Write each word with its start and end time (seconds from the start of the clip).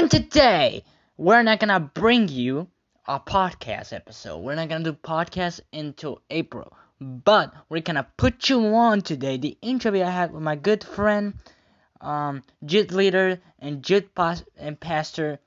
And 0.00 0.10
today, 0.10 0.82
we're 1.18 1.42
not 1.42 1.60
gonna 1.60 1.78
bring 1.78 2.28
you 2.28 2.68
a 3.06 3.20
podcast 3.20 3.92
episode. 3.92 4.38
We're 4.38 4.54
not 4.54 4.70
gonna 4.70 4.82
do 4.82 4.94
podcast 4.94 5.60
until 5.74 6.22
April. 6.30 6.72
But 6.98 7.52
we're 7.68 7.82
gonna 7.82 8.06
put 8.16 8.48
you 8.48 8.64
on 8.74 9.02
today 9.02 9.36
the 9.36 9.58
interview 9.60 10.02
I 10.02 10.08
had 10.08 10.32
with 10.32 10.42
my 10.42 10.56
good 10.56 10.82
friend, 10.82 11.34
um, 12.00 12.42
youth 12.66 12.92
leader 12.92 13.42
and 13.58 13.86
youth 13.90 14.14
pas- 14.14 14.42
and 14.56 14.80
pastor, 14.80 15.38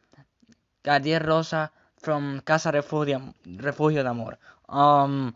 Gadiel 0.84 1.26
Rosa 1.26 1.72
from 1.98 2.40
Casa 2.46 2.72
Refugio, 2.72 3.34
Refugio 3.48 4.04
de 4.04 4.10
Amor. 4.10 4.38
Um, 4.70 5.36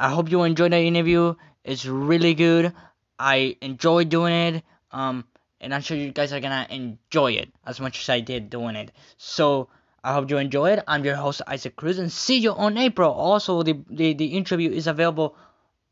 I 0.00 0.08
hope 0.08 0.30
you 0.30 0.42
enjoyed 0.44 0.72
the 0.72 0.78
interview. 0.78 1.34
It's 1.64 1.84
really 1.84 2.32
good. 2.32 2.72
I 3.18 3.58
enjoyed 3.60 4.08
doing 4.08 4.32
it. 4.32 4.64
Um, 4.90 5.26
and 5.66 5.74
I'm 5.74 5.82
sure 5.82 5.96
you 5.96 6.12
guys 6.12 6.32
are 6.32 6.38
gonna 6.38 6.64
enjoy 6.70 7.32
it 7.32 7.52
as 7.66 7.80
much 7.80 7.98
as 7.98 8.08
I 8.08 8.20
did 8.20 8.50
doing 8.50 8.76
it. 8.76 8.92
So 9.16 9.68
I 10.04 10.12
hope 10.12 10.30
you 10.30 10.38
enjoy 10.38 10.70
it. 10.70 10.84
I'm 10.86 11.04
your 11.04 11.16
host 11.16 11.42
Isaac 11.44 11.74
Cruz, 11.74 11.98
and 11.98 12.12
see 12.12 12.38
you 12.38 12.52
on 12.52 12.78
April. 12.78 13.10
Also, 13.10 13.64
the 13.64 13.76
the, 13.90 14.14
the 14.14 14.26
interview 14.26 14.70
is 14.70 14.86
available 14.86 15.34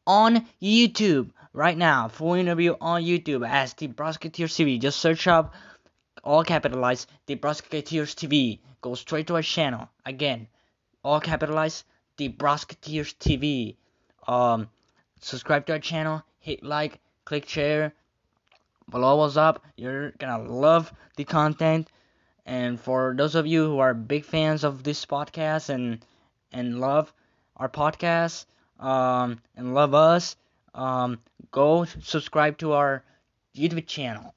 on 0.06 0.46
YouTube 0.62 1.30
right 1.52 1.76
now. 1.76 2.06
Full 2.06 2.34
interview 2.34 2.76
on 2.80 3.02
YouTube 3.02 3.44
as 3.48 3.74
the 3.74 3.88
Brosketeers 3.88 4.54
TV. 4.54 4.80
Just 4.80 5.00
search 5.00 5.26
up 5.26 5.52
all 6.22 6.44
capitalized 6.44 7.10
the 7.26 7.34
Brosketeers 7.34 8.14
TV. 8.14 8.60
Go 8.80 8.94
straight 8.94 9.26
to 9.26 9.34
our 9.34 9.42
channel. 9.42 9.88
Again, 10.06 10.46
all 11.02 11.18
capitalized 11.18 11.82
the 12.16 12.28
Brosketeers 12.28 13.12
TV. 13.16 13.74
Um, 14.28 14.68
subscribe 15.18 15.66
to 15.66 15.72
our 15.72 15.80
channel. 15.80 16.22
Hit 16.38 16.62
like. 16.62 17.00
Click 17.24 17.48
share 17.48 17.92
follow 18.90 19.20
us 19.20 19.36
up. 19.36 19.64
You're 19.76 20.10
gonna 20.12 20.42
love 20.42 20.92
the 21.16 21.24
content. 21.24 21.88
And 22.46 22.78
for 22.78 23.14
those 23.16 23.34
of 23.34 23.46
you 23.46 23.64
who 23.64 23.78
are 23.78 23.94
big 23.94 24.24
fans 24.24 24.64
of 24.64 24.82
this 24.82 25.06
podcast 25.06 25.68
and 25.68 26.04
and 26.52 26.80
love 26.80 27.12
our 27.56 27.68
podcast 27.68 28.46
um, 28.78 29.40
and 29.56 29.74
love 29.74 29.94
us, 29.94 30.36
um, 30.74 31.20
go 31.50 31.84
subscribe 31.84 32.58
to 32.58 32.72
our 32.72 33.02
YouTube 33.56 33.86
channel 33.86 34.34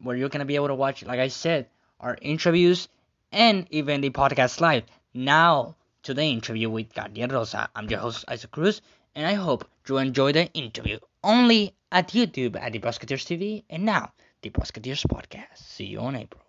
where 0.00 0.16
you're 0.16 0.28
gonna 0.28 0.44
be 0.44 0.56
able 0.56 0.68
to 0.68 0.74
watch, 0.74 1.04
like 1.04 1.20
I 1.20 1.28
said, 1.28 1.68
our 2.00 2.16
interviews 2.20 2.88
and 3.32 3.66
even 3.70 4.00
the 4.00 4.10
podcast 4.10 4.60
live. 4.60 4.84
Now 5.14 5.76
to 6.02 6.14
the 6.14 6.22
interview 6.22 6.70
with 6.70 6.92
Gadiel 6.94 7.32
Rosa. 7.32 7.68
I'm 7.74 7.88
your 7.90 8.00
host 8.00 8.24
Isaac 8.28 8.50
Cruz, 8.50 8.80
and 9.14 9.26
I 9.26 9.34
hope 9.34 9.68
you 9.88 9.98
enjoy 9.98 10.32
the 10.32 10.46
interview. 10.52 10.98
Only 11.22 11.74
at 11.90 12.08
YouTube 12.08 12.56
at 12.60 12.72
the 12.72 12.78
Brosketeers 12.78 13.24
TV, 13.24 13.64
and 13.68 13.84
now 13.84 14.12
the 14.42 14.50
Brosketeers 14.50 15.04
Podcast. 15.06 15.58
See 15.58 15.86
you 15.86 16.00
on 16.00 16.16
April. 16.16 16.42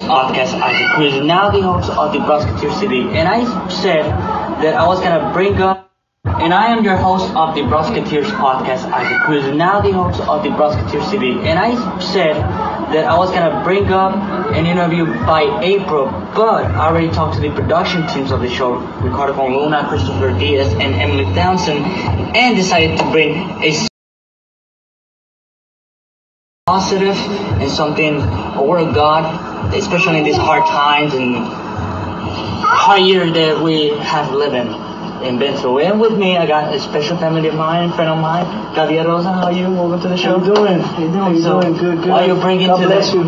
Podcast 0.00 0.60
Isaac 0.60 0.90
Cruz, 0.96 1.24
now 1.24 1.50
the 1.50 1.62
host 1.62 1.90
of 1.90 2.12
the 2.12 2.18
Brosketeers 2.18 2.74
TV, 2.74 3.14
and 3.14 3.28
I 3.28 3.68
said 3.68 4.04
that 4.04 4.74
I 4.74 4.86
was 4.86 5.00
gonna 5.00 5.32
bring 5.32 5.60
up, 5.62 5.90
and 6.24 6.52
I 6.52 6.66
am 6.66 6.84
your 6.84 6.96
host 6.96 7.34
of 7.34 7.54
the 7.54 7.62
Brosketeers 7.62 8.26
Podcast 8.26 8.84
Isaac 8.92 9.20
Cruz, 9.22 9.44
now 9.54 9.80
the 9.80 9.92
host 9.92 10.20
of 10.20 10.42
the 10.42 10.50
Brosketeers 10.50 11.04
TV, 11.04 11.44
and 11.46 11.58
I 11.58 11.98
said 12.00 12.36
that 12.92 13.04
I 13.04 13.16
was 13.16 13.30
gonna 13.30 13.62
bring 13.64 13.92
up 13.92 14.14
an 14.52 14.66
interview 14.66 15.06
by 15.26 15.60
April, 15.62 16.06
but 16.34 16.64
I 16.64 16.88
already 16.88 17.10
talked 17.10 17.34
to 17.36 17.40
the 17.40 17.50
production 17.50 18.06
teams 18.08 18.30
of 18.30 18.40
the 18.40 18.48
show, 18.48 18.74
Ricardo 19.02 19.32
Von 19.32 19.52
Luna, 19.56 19.86
Christopher 19.88 20.32
Diaz, 20.38 20.72
and 20.74 20.94
Emily 20.94 21.24
Townsend, 21.34 21.84
and 22.36 22.56
decided 22.56 22.98
to 22.98 23.04
bring 23.10 23.34
a 23.62 23.72
positive 26.66 27.16
and 27.60 27.70
something, 27.70 28.20
a 28.20 28.62
word 28.62 28.88
of 28.88 28.94
God, 28.94 29.74
especially 29.74 30.18
in 30.18 30.24
these 30.24 30.36
hard 30.36 30.64
times 30.64 31.14
and 31.14 31.36
hard 31.36 33.02
year 33.02 33.30
that 33.30 33.62
we 33.62 33.90
have 33.98 34.32
living 34.32 34.68
and 34.68 34.93
been 35.32 35.56
through. 35.56 35.78
And 35.80 36.00
with 36.00 36.16
me, 36.18 36.36
I 36.36 36.46
got 36.46 36.74
a 36.74 36.80
special 36.80 37.16
family 37.16 37.48
of 37.48 37.54
mine, 37.54 37.90
friend 37.92 38.10
of 38.10 38.18
mine, 38.18 38.44
Gadiel 38.74 39.06
Rosa. 39.06 39.32
How 39.32 39.44
are 39.46 39.52
you? 39.52 39.70
Welcome 39.70 40.00
to 40.02 40.08
the 40.08 40.16
show. 40.16 40.38
How 40.38 40.44
you 40.46 40.54
doing? 40.54 40.80
How 40.80 41.00
you 41.00 41.08
doing? 41.08 41.14
How 41.14 41.30
you 41.30 41.42
So, 41.42 41.60
doing? 41.60 41.74
Good, 41.74 41.98
good. 42.02 42.10
Why 42.10 42.26
you 42.26 42.34
bringing 42.36 42.66
God 42.66 42.80
to 42.80 42.86
bless 42.86 43.10
the, 43.10 43.18
you. 43.18 43.24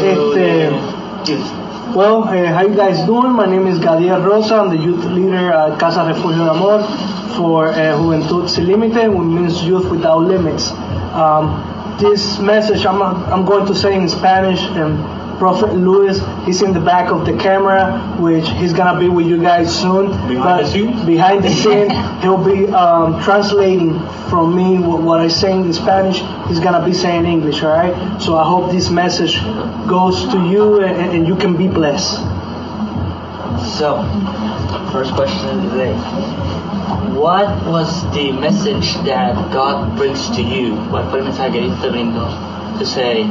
Este, 0.00 1.28
youth? 1.28 1.96
well, 1.96 2.22
uh, 2.24 2.46
how 2.54 2.62
you 2.62 2.74
guys 2.76 3.04
doing? 3.06 3.32
My 3.32 3.46
name 3.46 3.66
is 3.66 3.78
Gadiel 3.80 4.24
Rosa. 4.24 4.54
I'm 4.56 4.70
the 4.70 4.82
youth 4.82 5.04
leader 5.06 5.52
at 5.52 5.78
Casa 5.80 6.04
Refugio 6.06 6.44
de 6.44 6.50
Amor 6.52 6.82
for 7.36 7.68
uh, 7.68 7.74
Juventud 7.98 8.48
Sin 8.48 8.66
Límite, 8.66 9.08
which 9.12 9.26
means 9.40 9.62
Youth 9.64 9.90
Without 9.90 10.20
Limits. 10.22 10.70
Um, 10.70 11.96
this 12.00 12.38
message 12.38 12.86
I'm, 12.86 13.02
I'm 13.02 13.44
going 13.44 13.66
to 13.66 13.74
say 13.74 13.94
in 13.94 14.08
Spanish, 14.08 14.60
and 14.60 14.98
Prophet 15.40 15.72
Luis, 15.74 16.20
he's 16.44 16.60
in 16.60 16.74
the 16.74 16.80
back 16.80 17.10
of 17.10 17.24
the 17.24 17.34
camera, 17.34 17.98
which 18.20 18.46
he's 18.50 18.74
gonna 18.74 19.00
be 19.00 19.08
with 19.08 19.26
you 19.26 19.40
guys 19.40 19.74
soon. 19.74 20.08
Behind 20.28 20.66
the 20.66 20.70
scenes? 20.70 21.04
Behind 21.06 21.42
the 21.42 21.48
scene, 21.62 21.88
he'll 22.20 22.44
be 22.44 22.68
um, 22.68 23.22
translating 23.22 23.98
from 24.28 24.54
me 24.54 24.78
what, 24.78 25.00
what 25.02 25.18
I 25.18 25.28
say 25.28 25.52
in 25.52 25.72
Spanish. 25.72 26.18
He's 26.48 26.60
gonna 26.60 26.84
be 26.84 26.92
saying 26.92 27.24
English, 27.24 27.62
all 27.62 27.70
right? 27.70 28.20
So 28.20 28.36
I 28.36 28.44
hope 28.44 28.70
this 28.70 28.90
message 28.90 29.40
goes 29.88 30.28
to 30.28 30.46
you 30.46 30.82
and, 30.82 31.16
and 31.16 31.26
you 31.26 31.36
can 31.36 31.56
be 31.56 31.68
blessed. 31.68 32.18
So, 33.78 34.04
first 34.92 35.14
question 35.14 35.48
of 35.48 35.70
the 35.70 35.78
day. 35.78 35.94
What 37.16 37.48
was 37.64 38.02
the 38.12 38.30
message 38.32 38.92
that 39.06 39.34
God 39.54 39.96
brings 39.96 40.28
to 40.36 40.42
you? 40.42 40.74
¿Cuál 40.90 41.08
fue 41.10 41.20
el 41.20 41.24
mensaje 41.24 41.52
que 41.52 41.60
Dios 41.62 41.80
te 41.80 41.88
brindó? 41.88 42.28
To 42.78 42.84
say, 42.84 43.24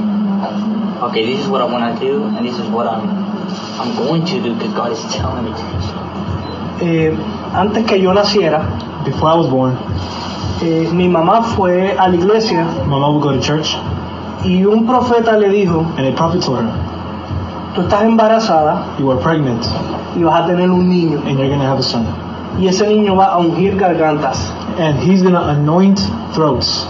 okay, 1.04 1.26
this 1.26 1.40
is 1.42 1.48
what 1.48 1.62
I 1.62 1.66
want 1.66 2.00
to 2.00 2.06
do, 2.06 2.24
and 2.26 2.46
this 2.46 2.58
is 2.58 2.68
what 2.70 2.88
I'm, 2.88 3.08
I'm 3.80 3.96
going 3.96 4.26
to 4.26 4.42
do 4.42 4.54
because 4.56 4.74
God 4.74 4.92
is 4.92 5.02
telling 5.14 5.46
me 5.46 5.52
to 5.52 5.58
do 5.58 5.82
so. 5.82 5.96
Eh, 6.82 7.12
antes 7.54 7.86
que 7.86 7.98
yo 8.00 8.14
naciera, 8.14 8.64
Before 9.06 9.30
I 9.30 9.36
was 9.36 9.48
born, 9.48 9.78
eh, 10.62 10.90
mi 10.92 11.08
mamá 11.08 11.42
fue 11.56 11.92
a 11.98 12.08
la 12.10 12.16
iglesia 12.16 12.64
my 12.86 13.00
mom 13.00 13.16
would 13.16 13.24
go 13.24 13.32
to 13.32 13.42
church, 13.42 13.76
y 14.44 14.64
un 14.66 14.86
profeta 14.86 15.38
le 15.38 15.50
dijo, 15.50 15.86
and 15.98 16.08
a 16.08 16.12
prophet 16.16 16.42
told 16.42 16.60
her, 16.60 16.72
tú 17.76 17.82
estás 17.82 18.04
embarazada 18.04 18.98
You 19.00 19.10
are 19.12 19.20
pregnant, 19.22 19.66
y 20.16 20.24
vas 20.24 20.42
a 20.44 20.48
tener 20.48 20.70
un 20.70 20.90
niño. 20.90 21.20
and 21.26 21.38
you're 21.40 21.48
going 21.48 21.60
to 21.60 21.66
have 21.66 21.80
a 21.80 21.84
son. 21.84 22.06
Y 22.60 22.68
ese 22.68 22.86
niño 22.88 23.16
va 23.16 23.28
a 23.34 23.38
ungir 23.38 23.78
gargantas. 23.78 24.38
And 24.78 25.00
he's 25.00 25.22
going 25.22 25.34
to 25.36 25.44
anoint 25.50 26.00
throats. 26.34 26.86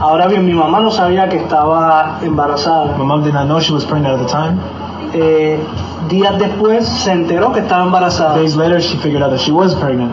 Ahora 0.00 0.26
bien, 0.26 0.44
mi 0.44 0.52
mamá 0.52 0.80
no 0.80 0.90
sabía 0.90 1.28
que 1.28 1.36
estaba 1.36 2.18
embarazada. 2.22 2.96
My 2.98 3.04
mom 3.04 3.22
did 3.22 3.32
not 3.32 3.46
know 3.46 3.60
she 3.60 3.72
was 3.72 3.84
pregnant 3.84 4.20
at 4.20 4.26
the 4.26 4.30
time. 4.30 4.58
Eh, 5.14 5.58
días 6.08 6.38
después 6.38 6.86
se 6.86 7.12
enteró 7.12 7.52
que 7.52 7.60
estaba 7.60 7.84
embarazada. 7.84 8.36
Days 8.36 8.56
later, 8.56 8.80
she 8.80 8.96
figured 8.98 9.22
out 9.22 9.30
that 9.30 9.40
she 9.40 9.52
was 9.52 9.74
pregnant. 9.74 10.12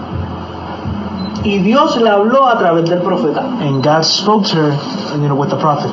Y 1.43 1.59
Dios 1.59 1.97
le 1.97 2.09
habló 2.09 2.47
a 2.47 2.57
través 2.57 2.89
del 2.89 3.01
profeta. 3.01 3.41
And 3.59 3.83
God 3.83 4.03
spoke 4.03 4.45
to 4.47 4.55
her, 4.55 4.71
you 5.19 5.27
know, 5.27 5.35
with 5.35 5.49
the 5.49 5.57
prophet. 5.57 5.91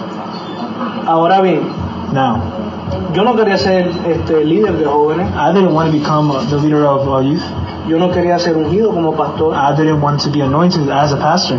Ahora 1.07 1.41
bien, 1.41 1.63
Now, 2.13 2.41
yo 3.15 3.23
no 3.23 3.37
quería 3.37 3.57
ser 3.57 3.89
este, 4.07 4.45
líder 4.45 4.79
de 4.79 4.85
jóvenes. 4.85 5.29
I 5.37 5.53
didn't 5.53 5.73
want 5.73 5.93
to 5.93 5.99
become 5.99 6.31
uh, 6.33 6.45
the 6.51 6.57
leader 6.57 6.85
of 6.85 7.09
uh, 7.09 7.19
youth. 7.21 7.43
Yo 7.89 7.99
no 7.99 8.11
quería 8.11 8.39
ser 8.39 8.57
ungido 8.57 8.93
como 8.93 9.13
pastor. 9.17 9.55
I 9.55 9.75
didn't 9.77 10.01
want 10.01 10.21
to 10.23 10.31
be 10.31 10.41
anointed 10.41 10.89
as 10.91 11.13
a 11.13 11.17
pastor. 11.17 11.59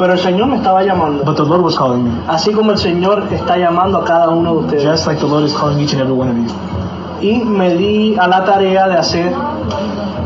Pero 0.00 0.14
el 0.14 0.18
Señor 0.18 0.46
me 0.46 0.56
estaba 0.56 0.82
llamando. 0.82 1.24
But 1.24 1.36
the 1.36 1.44
Lord 1.44 1.60
was 1.60 1.76
calling 1.76 2.04
me. 2.04 2.10
Así 2.26 2.52
como 2.52 2.72
el 2.72 2.78
Señor 2.78 3.28
está 3.30 3.58
llamando 3.58 3.98
a 3.98 4.04
cada 4.04 4.30
uno 4.30 4.54
de 4.54 4.58
ustedes. 4.60 4.82
Just 4.82 5.06
like 5.06 5.20
the 5.20 5.26
Lord 5.26 5.44
is 5.44 5.52
calling 5.52 5.78
each 5.78 5.92
and 5.92 6.00
every 6.00 6.14
one 6.14 6.30
of 6.30 6.36
you. 6.38 6.48
Y 7.20 7.44
me 7.44 7.76
di 7.76 8.16
a 8.16 8.26
la 8.26 8.46
tarea 8.46 8.88
de 8.88 8.96
hacer. 8.96 9.30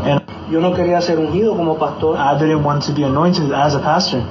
And 0.05 0.21
Yo 0.49 0.61
no 0.61 0.73
quería 0.73 1.01
ser 1.01 1.19
ungido 1.19 1.57
como 1.57 1.75
pastor. 1.75 2.15
I 2.17 2.39
didn't 2.39 2.63
want 2.63 2.83
to 2.85 2.93
be 2.93 3.03
anointed 3.03 3.51
as 3.51 3.75
a 3.75 3.79
pastor. 3.81 4.21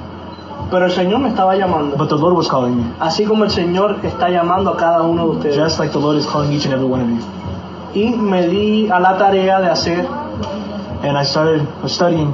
Pero 0.71 0.85
el 0.85 0.91
Señor 0.91 1.19
me 1.19 1.29
estaba 1.29 1.55
llamando. 1.55 1.95
But 1.95 2.09
the 2.09 2.17
Lord 2.17 2.33
was 2.33 2.47
calling 2.47 2.77
me. 2.77 2.83
Así 2.99 3.25
como 3.25 3.43
el 3.43 3.51
Señor 3.51 3.97
está 4.01 4.29
llamando 4.29 4.71
a 4.71 4.77
cada 4.77 5.03
uno 5.03 5.25
de 5.25 5.29
ustedes. 5.29 5.57
Just 5.57 5.77
like 5.77 5.91
the 5.91 5.99
Lord 5.99 6.17
is 6.17 6.25
calling 6.25 6.51
each 6.53 6.65
and 6.65 6.73
every 6.73 6.87
one 6.87 7.01
of 7.01 7.07
you. 7.07 7.21
Y 7.93 8.15
me 8.15 8.47
di 8.47 8.89
a 8.89 8.99
la 8.99 9.15
tarea 9.19 9.61
de 9.61 9.69
hacer. 9.69 10.07
And 11.03 11.15
I 11.15 11.23
started 11.23 11.67
studying, 11.85 12.33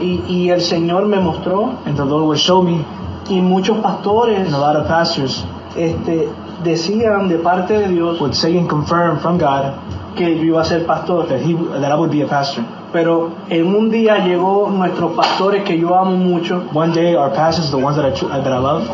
Y, 0.00 0.22
y 0.28 0.50
el 0.50 0.60
Señor 0.60 1.06
me 1.06 1.18
mostró. 1.20 1.74
and 1.86 1.96
the 1.96 2.04
Lord 2.04 2.24
would 2.26 2.38
show 2.38 2.62
me, 2.62 2.84
Y 3.30 3.40
muchos 3.40 3.78
pastores 3.78 4.46
and 4.46 4.54
a 4.54 4.58
lot 4.58 4.76
of 4.76 4.86
pastors 4.86 5.44
este, 5.76 6.28
decían 6.62 7.28
de 7.28 7.38
parte 7.38 7.74
de 7.78 7.88
Dios 7.88 8.20
would 8.20 8.34
say 8.34 8.56
and 8.58 8.68
confirm 8.68 9.18
from 9.18 9.38
God 9.38 9.72
que 10.16 10.36
yo 10.36 10.42
iba 10.44 10.60
a 10.60 10.64
ser 10.64 10.84
pastor. 10.86 11.26
that 11.28 11.40
he 11.40 11.54
that 11.54 11.90
I 11.90 11.94
would 11.96 12.10
be 12.10 12.22
a 12.22 12.26
pastor. 12.26 12.64
Pero 12.92 13.30
en 13.50 13.74
un 13.74 13.90
día 13.90 14.18
llegó 14.24 14.68
nuestros 14.70 15.12
pastores 15.16 15.64
que 15.64 15.78
yo 15.78 15.94
amo 15.96 16.16
mucho, 16.16 16.62
One 16.72 16.92
day, 16.92 17.14
our 17.16 17.30
pastors, 17.32 17.70
the 17.70 17.76
ones 17.78 17.96
that 17.96 18.04
I 18.06 18.40
that 18.40 18.52
I 18.52 18.58
love? 18.58 18.86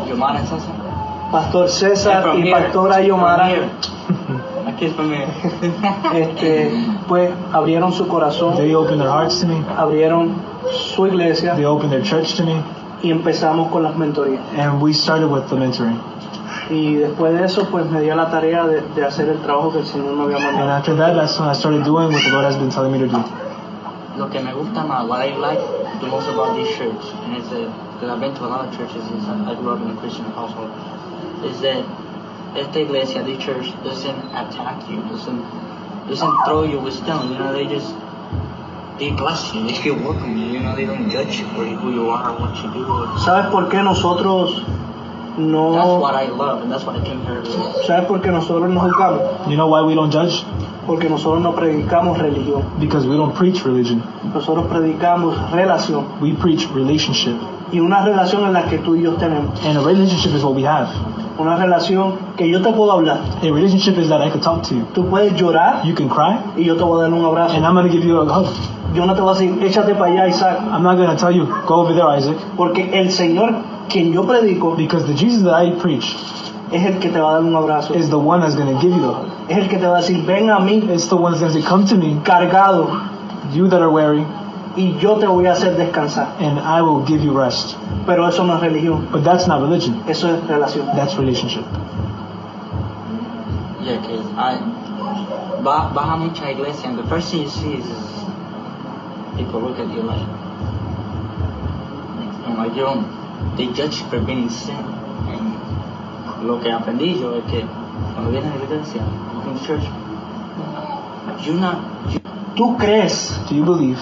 Pastor 1.31 1.65
Yeah, 1.65 1.67
César 1.67 2.21
from 2.23 2.37
y 2.39 2.43
here. 2.43 2.51
Pastora 2.55 3.01
Yomara, 3.01 3.69
este, 6.13 6.71
pues 7.07 7.31
abrieron 7.53 7.91
su 7.93 8.07
corazón, 8.07 8.55
they 8.55 8.73
opened 8.73 8.99
their 9.01 9.09
hearts 9.11 9.41
to 9.41 9.47
me. 9.47 9.63
abrieron 9.77 10.33
su 10.71 11.05
iglesia 11.07 11.55
They 11.55 11.65
opened 11.65 11.91
their 11.91 12.03
church 12.03 12.35
to 12.37 12.43
me, 12.43 12.55
y 13.03 13.11
empezamos 13.11 13.69
con 13.71 13.83
las 13.83 13.95
mentorías. 13.95 14.41
and 14.57 14.81
we 14.81 14.93
started 14.93 15.27
with 15.29 15.47
the 15.49 15.55
mentoring. 15.55 15.99
Y 16.69 16.95
después 16.95 17.33
de 17.33 17.43
eso, 17.45 17.65
pues 17.69 17.85
me 17.91 18.01
dio 18.01 18.15
la 18.15 18.29
tarea 18.29 18.65
de, 18.65 18.81
de 18.95 19.05
hacer 19.05 19.27
el 19.27 19.39
trabajo 19.39 19.71
que 19.73 19.79
el 19.79 19.85
Señor 19.85 20.13
me 20.15 20.23
había 20.23 20.37
And 20.37 20.45
mandado. 20.57 20.71
after 20.77 20.95
that, 20.97 21.15
that's 21.15 21.37
when 21.39 21.49
I 21.49 21.53
started 21.53 21.83
doing 21.83 22.11
what 22.13 22.21
the 22.23 22.31
Lord 22.31 22.45
has 22.45 22.55
been 22.57 22.69
telling 22.69 22.91
me 22.93 22.99
to 22.99 23.07
do. 23.07 23.23
Lo 24.17 24.29
que 24.29 24.39
me 24.41 24.53
gusta 24.53 24.83
más, 24.83 25.05
what 25.07 25.19
I 25.21 25.35
like 25.37 25.59
the 25.99 26.07
most 26.07 26.27
about 26.29 26.55
this 26.55 26.69
church, 26.77 27.01
and 27.25 27.35
it's 27.37 27.51
a, 27.51 27.67
because 27.93 28.09
I've 28.09 28.19
been 28.19 28.33
to 28.35 28.45
a 28.45 28.47
lot 28.47 28.65
of 28.67 28.71
churches 28.77 29.03
since 29.03 29.25
I 29.27 29.51
I 29.51 29.55
grew 29.55 29.71
up 29.73 29.81
in 29.81 29.89
a 29.91 29.95
Christian 29.99 30.25
household, 30.31 30.69
is 31.43 31.59
that 31.61 31.83
esta 32.55 32.79
iglesia, 32.79 33.23
this 33.23 33.43
church, 33.43 33.71
doesn't 33.83 34.19
attack 34.35 34.89
you, 34.89 35.01
doesn't 35.03 35.43
doesn't 36.07 36.35
throw 36.45 36.63
you 36.63 36.79
with 36.79 36.93
stones. 36.93 37.31
You 37.31 37.37
know, 37.37 37.53
they 37.53 37.65
just 37.65 37.93
they 38.99 39.11
bless 39.11 39.53
you, 39.53 39.67
they 39.67 39.73
feel 39.75 39.95
welcome. 39.95 40.37
You 40.37 40.59
know, 40.59 40.75
they 40.75 40.85
don't 40.85 41.09
judge 41.09 41.39
you 41.39 41.47
for 41.47 41.65
who 41.65 41.93
you 41.93 42.09
are, 42.09 42.33
what 42.39 42.55
you 42.63 42.71
do. 42.73 42.85
Or, 42.85 43.07
¿Sabes 43.19 43.51
por 43.51 43.69
qué 43.69 43.83
nosotros 43.83 44.63
that's 45.31 45.39
no... 45.39 45.99
what 45.99 46.13
I 46.13 46.27
love, 46.27 46.61
and 46.61 46.71
that's 46.71 46.83
what 46.83 46.95
I 46.97 47.05
came 47.05 47.21
here 47.23 47.41
to 47.41 47.43
do. 47.43 47.83
¿Sabes 47.87 48.05
por 48.07 48.21
qué 48.21 48.31
nosotros 48.31 48.69
no 48.69 48.79
juzgamos? 48.81 49.49
You 49.49 49.55
know 49.55 49.67
why 49.67 49.81
we 49.81 49.95
don't 49.95 50.11
judge? 50.11 50.43
Porque 50.85 51.09
nosotros 51.09 51.41
no 51.41 51.53
predicamos 51.53 52.17
religión. 52.17 52.79
Because 52.79 53.07
we 53.07 53.15
don't 53.15 53.33
preach 53.33 53.63
religion. 53.63 54.03
Nosotros 54.33 54.67
predicamos 54.67 55.37
relación. 55.51 56.19
We 56.19 56.33
preach 56.33 56.67
relationship. 56.73 57.37
Y 57.71 57.79
una 57.79 58.03
relación 58.03 58.43
en 58.43 58.53
la 58.53 58.65
que 58.67 58.79
tú 58.79 58.95
y 58.95 59.03
yo 59.03 59.13
tenemos. 59.13 59.63
And 59.63 59.77
a 59.77 59.81
relationship 59.81 60.35
is 60.35 60.43
what 60.43 60.53
we 60.53 60.63
have. 60.63 60.89
Una 61.41 61.55
relación 61.57 62.13
que 62.37 62.47
yo 62.49 62.61
te 62.61 62.71
puedo 62.71 62.91
hablar. 62.91 63.19
A 63.41 63.45
relationship 63.51 63.97
is 63.97 64.09
that 64.09 64.21
I 64.21 64.29
could 64.29 64.43
talk 64.43 64.61
to 64.69 64.75
you. 64.75 64.85
Tú 64.93 65.05
puedes 65.09 65.33
llorar 65.35 65.83
You 65.83 65.95
can 65.95 66.07
cry, 66.09 66.37
y 66.57 66.63
yo 66.65 66.75
te 66.75 66.83
voy 66.83 66.99
a 66.99 67.03
dar 67.09 67.13
un 67.13 67.25
abrazo. 67.25 67.55
and 67.55 67.65
I'm 67.65 67.73
going 67.73 67.87
to 67.87 67.91
give 67.91 68.05
you 68.05 68.19
a 68.19 68.25
hug. 68.25 68.47
Yo 68.93 69.05
no 69.05 69.15
te 69.15 69.21
voy 69.21 69.31
a 69.31 69.39
decir, 69.39 69.63
échate 69.63 69.95
para 69.95 70.11
allá, 70.11 70.27
Isaac. 70.27 70.59
I'm 70.71 70.83
not 70.83 70.97
going 70.97 71.09
to 71.09 71.15
tell 71.15 71.31
you, 71.31 71.45
go 71.65 71.75
over 71.81 71.93
there, 71.93 72.07
Isaac. 72.17 72.37
Porque 72.57 72.89
el 72.93 73.09
Señor, 73.11 73.55
quien 73.89 74.11
yo 74.13 74.23
predico, 74.25 74.75
Because 74.75 75.05
the 75.05 75.13
Jesus 75.13 75.43
that 75.43 75.55
I 75.61 75.71
preach 75.79 76.15
es 76.71 76.85
el 76.85 76.99
que 76.99 77.09
te 77.09 77.19
va 77.19 77.31
a 77.31 77.33
dar 77.35 77.43
un 77.43 77.55
abrazo. 77.55 77.93
is 77.95 78.09
the 78.09 78.17
one 78.19 78.39
that's 78.41 78.55
going 78.55 78.73
to 78.73 78.79
give 78.81 78.91
you 78.93 79.01
the 79.01 79.07
hug. 79.07 79.27
Es 79.49 79.57
el 79.57 79.67
que 79.69 79.77
te 79.77 79.85
va 79.87 79.97
a 79.97 80.01
decir, 80.01 80.25
ven 80.25 80.49
a 80.49 80.59
mí 80.59 80.83
It's 80.89 81.07
the 81.07 81.15
one 81.15 81.31
that's 81.33 81.41
going 81.41 81.53
to 81.53 81.61
say, 81.61 81.67
come 81.67 81.85
to 81.85 81.95
me, 81.95 82.19
cargado 82.23 82.87
you 83.53 83.67
that 83.67 83.81
are 83.81 83.89
weary, 83.89 84.25
y 84.75 84.97
yo 84.99 85.15
te 85.17 85.27
voy 85.27 85.45
a 85.47 85.51
hacer 85.53 85.75
descansar. 85.77 86.35
and 86.39 86.59
I 86.59 86.81
will 86.81 87.03
give 87.05 87.23
you 87.23 87.33
rest. 87.37 87.75
Pero 88.05 88.27
eso 88.27 88.43
no 88.43 88.55
es 88.55 88.61
religión, 88.61 89.07
But 89.11 89.23
that's 89.23 89.47
not 89.47 89.61
religion. 89.61 90.01
eso 90.07 90.27
es 90.33 90.43
relación. 90.47 90.87
That's 90.95 91.15
relationship. 91.17 91.63
Yeah, 93.81 93.97
cause 93.97 94.25
I 94.37 94.59
va, 95.63 95.91
vas 95.93 96.09
a 96.09 96.17
mucha 96.17 96.49
iglesia 96.51 96.89
and 96.89 96.97
the 96.99 97.03
first 97.07 97.31
thing 97.31 97.43
you 97.43 97.49
see 97.49 97.73
is, 97.73 97.85
is 97.85 98.25
people 99.37 99.59
look 99.61 99.79
at 99.79 99.89
you 99.93 100.01
like, 100.03 100.21
you 102.41 102.49
know, 102.49 102.55
like 102.57 102.75
you 102.75 102.81
don't, 102.83 103.05
they 103.57 103.67
judge 103.73 103.99
you 103.99 104.05
for 104.09 104.19
being 104.19 104.43
in 104.43 104.49
sin. 104.49 104.75
And 104.75 106.47
lo 106.47 106.59
que 106.59 106.71
aprendí 106.71 107.19
yo 107.19 107.33
es 107.35 107.43
que 107.51 107.65
cuando 108.13 108.31
vienes 108.31 108.51
a 108.53 108.57
la 108.57 108.63
iglesia, 108.65 109.01
in 109.47 109.59
church, 109.65 109.83
you're 111.45 111.59
not, 111.59 111.77
you, 112.11 112.19
¿Tú 112.55 112.77
crees 112.77 113.39
Do 113.49 113.55
you 113.55 113.63
believe 113.63 113.99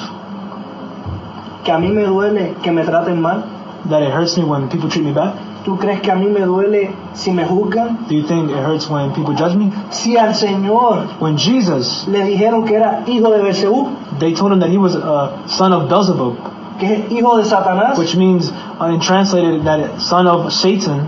que 1.63 1.71
a 1.71 1.77
mí 1.77 1.89
me 1.89 2.03
duele 2.06 2.56
que 2.61 2.71
me 2.71 2.83
traten 2.83 3.21
mal? 3.21 3.44
that 3.89 4.03
it 4.03 4.11
hurts 4.11 4.38
me 4.38 4.44
when 4.44 4.67
people 4.69 4.89
treat 4.89 5.06
me 5.06 5.13
bad? 5.13 5.33
¿Tú 5.63 5.77
crees 5.77 6.01
que 6.01 6.11
a 6.11 6.15
mí 6.15 6.27
me 6.27 6.41
duele 6.41 6.91
si 7.13 7.31
me 7.31 7.45
juzgan? 7.45 8.06
Do 8.07 8.15
you 8.15 8.23
think 8.23 8.50
it 8.50 8.57
hurts 8.57 8.89
when 8.89 9.11
people 9.13 9.33
judge 9.33 9.56
me? 9.56 9.71
Si 9.89 10.17
al 10.17 10.33
Señor 10.33 11.06
When 11.19 11.38
Jesus, 11.38 12.07
le 12.07 12.23
dijeron 12.25 12.65
que 12.65 12.75
era 12.75 13.03
hijo 13.07 13.29
de 13.31 13.41
Belcebú, 13.41 13.89
they 14.19 14.33
told 14.33 14.51
him 14.53 14.59
that 14.59 14.69
he 14.69 14.77
was 14.77 14.95
a 14.95 15.31
son 15.47 15.71
of 15.73 15.88
Beelzebub, 15.89 16.35
que 16.79 16.94
es 16.94 17.11
hijo 17.11 17.38
de 17.38 17.45
Satanás, 17.45 17.97
which 17.97 18.15
means, 18.17 18.51
uh, 18.81 18.85
in 18.94 19.00
translated, 19.00 19.63
that 19.63 19.79
it- 19.79 20.00
son 20.00 20.27
of 20.27 20.51
Satan, 20.51 21.07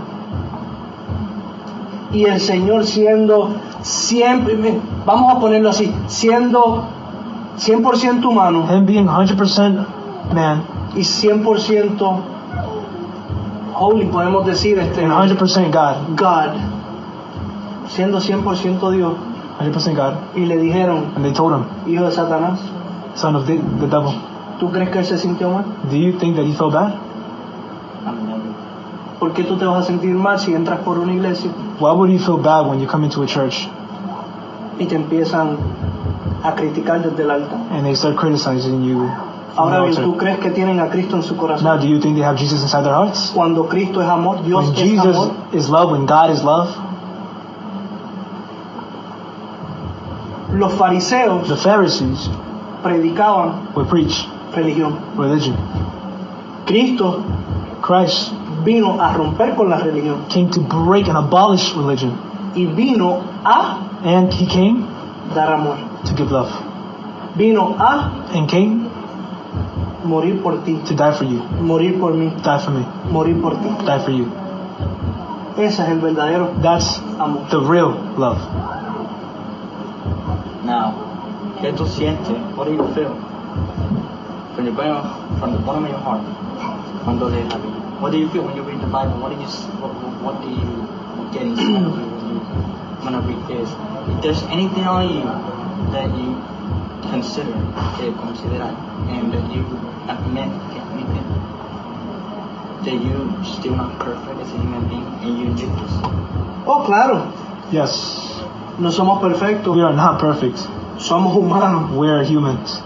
y 2.12 2.24
el 2.24 2.40
Señor 2.40 2.84
siendo 2.84 3.50
siempre, 3.80 4.78
vamos 5.06 5.34
a 5.34 5.40
ponerlo 5.40 5.70
así, 5.70 5.92
siendo 6.08 6.84
100% 7.58 8.24
humano 8.26 8.66
him 8.70 8.86
being 8.86 9.06
100% 9.06 9.86
man 10.32 10.62
y 10.94 11.00
100% 11.00 12.22
holy, 13.74 14.06
podemos 14.06 14.46
decir, 14.46 14.78
este, 14.78 15.04
and 15.04 15.12
100% 15.12 15.70
God, 15.72 16.16
God, 16.16 16.56
siendo 17.88 18.20
100% 18.20 18.90
Dios, 18.90 19.14
100% 19.60 19.96
God, 19.96 20.14
y 20.36 20.46
le 20.46 20.58
dijeron, 20.58 21.12
and 21.16 21.24
they 21.24 21.32
told 21.32 21.54
him, 21.54 21.64
hijo 21.86 22.04
de 22.04 22.12
Satanás, 22.12 22.60
son 23.14 23.36
of 23.36 23.46
the, 23.46 23.58
the 23.80 23.86
devil. 23.86 24.12
¿tú 24.62 24.70
crees 24.70 24.90
que 24.90 25.00
él 25.00 25.04
se 25.04 25.18
sintió 25.18 25.50
mal? 25.50 25.64
Do 25.90 25.96
you 25.96 26.12
think 26.18 26.36
that 26.36 26.44
he 26.44 26.52
felt 26.52 26.72
bad? 26.72 26.92
¿Por 29.18 29.32
qué 29.32 29.42
tú 29.42 29.56
te 29.56 29.64
vas 29.64 29.84
a 29.84 29.86
sentir 29.86 30.14
mal 30.14 30.38
si 30.38 30.54
entras 30.54 30.80
por 30.80 30.98
una 30.98 31.12
iglesia 31.12 31.50
Why 31.80 31.92
would 31.92 32.10
you 32.10 32.18
feel 32.18 32.38
bad 32.38 32.68
when 32.68 32.80
you 32.80 32.86
come 32.86 33.04
into 33.04 33.22
a 33.22 33.26
church 33.26 33.68
y 34.78 34.86
te 34.86 34.94
empiezan 34.94 35.56
a 36.44 36.54
criticar 36.54 37.02
desde 37.02 37.22
el 37.24 37.30
alto? 37.30 37.56
and 37.72 37.84
they 37.84 37.94
start 37.94 38.16
criticizing 38.16 38.84
you? 38.84 39.10
Ahora 39.56 39.82
bien? 39.82 40.02
¿tú 40.02 40.16
crees 40.16 40.38
que 40.38 40.50
tienen 40.50 40.80
a 40.80 40.88
Cristo 40.88 41.16
en 41.16 41.22
su 41.22 41.34
Now, 41.34 41.40
corazón? 41.40 41.80
do 41.80 41.86
you 41.86 41.98
think 42.00 42.14
they 42.16 42.24
have 42.24 42.36
Jesus 42.38 42.62
inside 42.62 42.84
their 42.84 42.94
hearts? 42.94 43.32
Cuando 43.34 43.64
Cristo 43.68 44.00
es 44.00 44.08
amor, 44.08 44.42
Dios 44.44 44.64
When 44.64 44.74
es 44.74 44.80
Jesus 44.80 45.16
amor, 45.16 45.30
is 45.52 45.68
love, 45.68 45.90
when 45.92 46.06
God 46.06 46.30
is 46.30 46.42
love, 46.42 46.68
los 50.54 50.72
fariseos 50.74 51.48
the 51.48 51.56
Pharisees 51.56 52.28
predicaban 52.82 53.74
would 53.74 53.88
preach 53.88 54.26
religión. 54.54 54.98
religion. 55.16 55.56
Cristo 56.66 57.22
Christ 57.80 58.32
vino 58.64 59.00
a 59.00 59.12
romper 59.14 59.54
con 59.56 59.68
la 59.70 59.78
religión 59.78 60.28
came 60.28 60.50
to 60.50 60.60
break 60.60 61.08
and 61.08 61.16
abolish 61.16 61.74
religion, 61.74 62.12
y 62.54 62.64
vino 62.66 63.22
a 63.44 63.78
and 64.04 64.32
he 64.32 64.46
came 64.46 64.86
dar 65.34 65.54
amor. 65.54 65.76
to 66.04 66.12
give 66.14 66.30
love, 66.30 66.50
Vino 67.36 67.74
a 67.78 68.10
and 68.34 68.46
came 68.48 68.90
morir 70.04 70.42
por 70.42 70.62
ti, 70.64 70.74
to 70.86 70.94
die 70.94 71.12
for 71.12 71.24
you, 71.24 71.40
morir 71.60 71.98
por 72.00 72.12
mí, 72.14 72.30
die 72.42 72.58
for 72.58 72.70
me, 72.72 72.84
morir 73.10 73.40
por 73.40 73.54
ti. 73.56 73.68
die 73.86 73.98
for 74.00 74.10
you. 74.12 74.26
Ese 75.56 75.82
es 75.82 75.88
el 75.88 76.00
verdadero 76.00 76.50
That's 76.62 76.98
amor. 77.18 77.46
the 77.50 77.58
real 77.60 77.94
love. 78.16 78.38
now, 80.64 80.94
¿qué 81.60 81.72
tú 81.72 81.86
sientes? 81.86 82.36
What 82.56 82.66
do 82.66 82.72
you 82.74 82.84
feel? 82.94 83.14
From 84.54 84.64
the 84.66 84.70
bottom, 84.72 85.38
from 85.38 85.52
the 85.52 85.58
bottom 85.58 85.84
of 85.84 85.90
your 85.90 85.98
heart, 86.00 86.20
cuando 87.04 87.28
lees 87.28 87.48
la 87.50 87.56
Biblia. 87.56 87.80
What 88.00 88.12
do 88.12 88.18
you 88.18 88.28
feel 88.30 88.42
when 88.42 88.56
you 88.56 88.62
read 88.62 88.80
the 88.80 88.86
Bible? 88.86 89.14
What 89.20 89.30
do 89.30 89.36
you, 89.40 89.46
what, 89.80 89.92
what 90.22 90.42
do 90.42 90.48
you 90.50 90.88
get 91.32 91.42
inside 91.42 91.76
of 91.76 91.82
you 91.82 91.90
when 91.90 92.34
you, 92.34 92.40
when 93.04 93.14
I 93.14 93.20
read 93.26 93.46
this? 93.48 93.68
If 94.16 94.22
there's 94.22 94.42
anything 94.50 94.84
on 94.84 95.08
you 95.08 95.22
that 95.92 96.10
you 96.16 96.34
consider, 97.10 97.52
que 97.98 98.12
considerar, 98.12 98.74
and 99.08 99.32
that 99.32 99.52
you 99.52 99.64
admit 100.08 100.48
que 100.70 100.80
admiten, 100.80 101.24
that 102.84 102.94
you 102.94 103.44
still 103.44 103.76
not 103.76 103.98
perfect 103.98 104.40
as 104.40 104.48
a 104.52 104.58
human 104.58 104.88
being, 104.88 105.06
and 105.22 105.38
you 105.38 105.46
do 105.54 105.66
this. 105.76 105.92
Oh, 106.66 106.82
claro, 106.86 107.32
Yes, 107.70 108.42
no 108.78 108.90
somos 108.90 109.20
perfectos, 109.22 109.74
we 109.74 109.82
are 109.82 109.94
not 109.94 110.20
perfect. 110.20 110.58
somos 110.98 111.34
humanos. 111.34 111.90
We're 111.96 112.22
humans. 112.24 112.82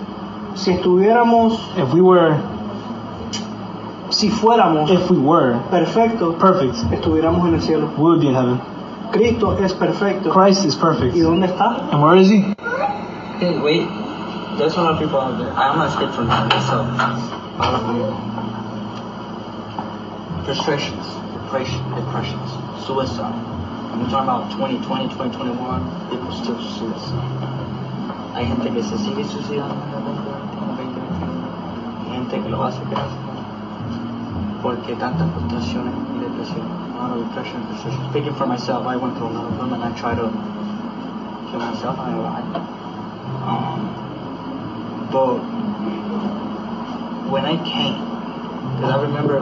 Si 0.55 0.71
estuviéramos, 0.73 1.59
If 1.77 1.93
we 1.93 2.01
were, 2.01 2.37
si 4.11 4.31
fuéramos 4.31 4.89
if 4.91 5.11
we 5.11 5.19
were 5.19 5.59
perfectos, 5.71 6.37
perfect, 6.39 6.77
estuviéramos 6.93 7.47
en 7.49 7.55
el 7.55 7.61
cielo. 7.61 7.89
we 7.99 8.05
would 8.05 8.21
be 8.21 8.29
in 8.29 8.35
heaven. 8.35 8.61
Cristo 9.13 9.53
es 9.59 9.73
perfecto. 9.75 10.31
Christ 10.33 10.65
is 10.65 10.75
perfect. 10.77 11.15
¿Y 11.15 11.21
dónde 11.21 11.47
está? 11.47 11.91
And 11.93 12.03
where 12.03 12.17
is 12.17 12.29
he? 12.31 12.41
Hey, 13.39 13.59
wait. 13.59 13.87
There's 14.57 14.73
a 14.73 14.81
lot 14.81 14.95
of 14.95 14.99
people 14.99 15.21
out 15.21 15.37
there. 15.37 15.53
I'm 15.53 15.77
not 15.77 15.93
scripture 15.93 16.25
now 16.25 16.49
myself. 16.49 16.89
People. 17.61 18.17
Frustrations, 20.49 21.05
depression, 21.37 21.85
depressions, 21.93 22.49
suicide. 22.81 23.37
We're 24.01 24.09
talking 24.09 24.25
about 24.25 24.49
2020, 24.57 25.13
2021. 25.13 26.09
People 26.09 26.33
still 26.33 26.57
suicide. 26.57 27.21
Hay 28.33 28.49
gente 28.49 28.73
que 28.73 28.83
se 28.83 28.97
sigue 28.97 29.29
suicidando 29.29 29.77
en 29.77 29.93
el 29.93 30.25
2021, 30.25 30.57
2021. 30.73 32.09
Hay 32.09 32.17
gente 32.17 32.41
que 32.41 32.49
lo 32.49 32.65
hace 32.65 32.81
gracias 32.89 33.27
porque 34.63 34.97
tantas 34.97 35.31
frustraciones 35.33 35.93
y 36.17 36.19
depresión. 36.19 36.65
A 36.97 37.09
lot 37.09 37.19
of 37.19 37.29
depression 37.29 37.61
and 37.61 37.69
frustration. 37.69 38.09
Speaking 38.09 38.35
for 38.35 38.47
myself, 38.47 38.87
I 38.87 38.97
went 38.97 39.19
through 39.19 39.29
a 39.29 39.37
lot 39.37 39.53
of 39.53 39.59
them 39.59 39.75
and 39.75 39.85
I 39.85 39.93
tried 40.01 40.17
to 40.17 40.33
kill 41.51 41.61
myself. 41.61 41.99
I, 41.99 42.09
I 42.09 42.77
um, 43.47 43.96
but 45.11 45.39
when 47.31 47.45
I 47.45 47.57
came, 47.65 47.95
because 48.77 48.91
I 48.93 49.03
remember, 49.03 49.41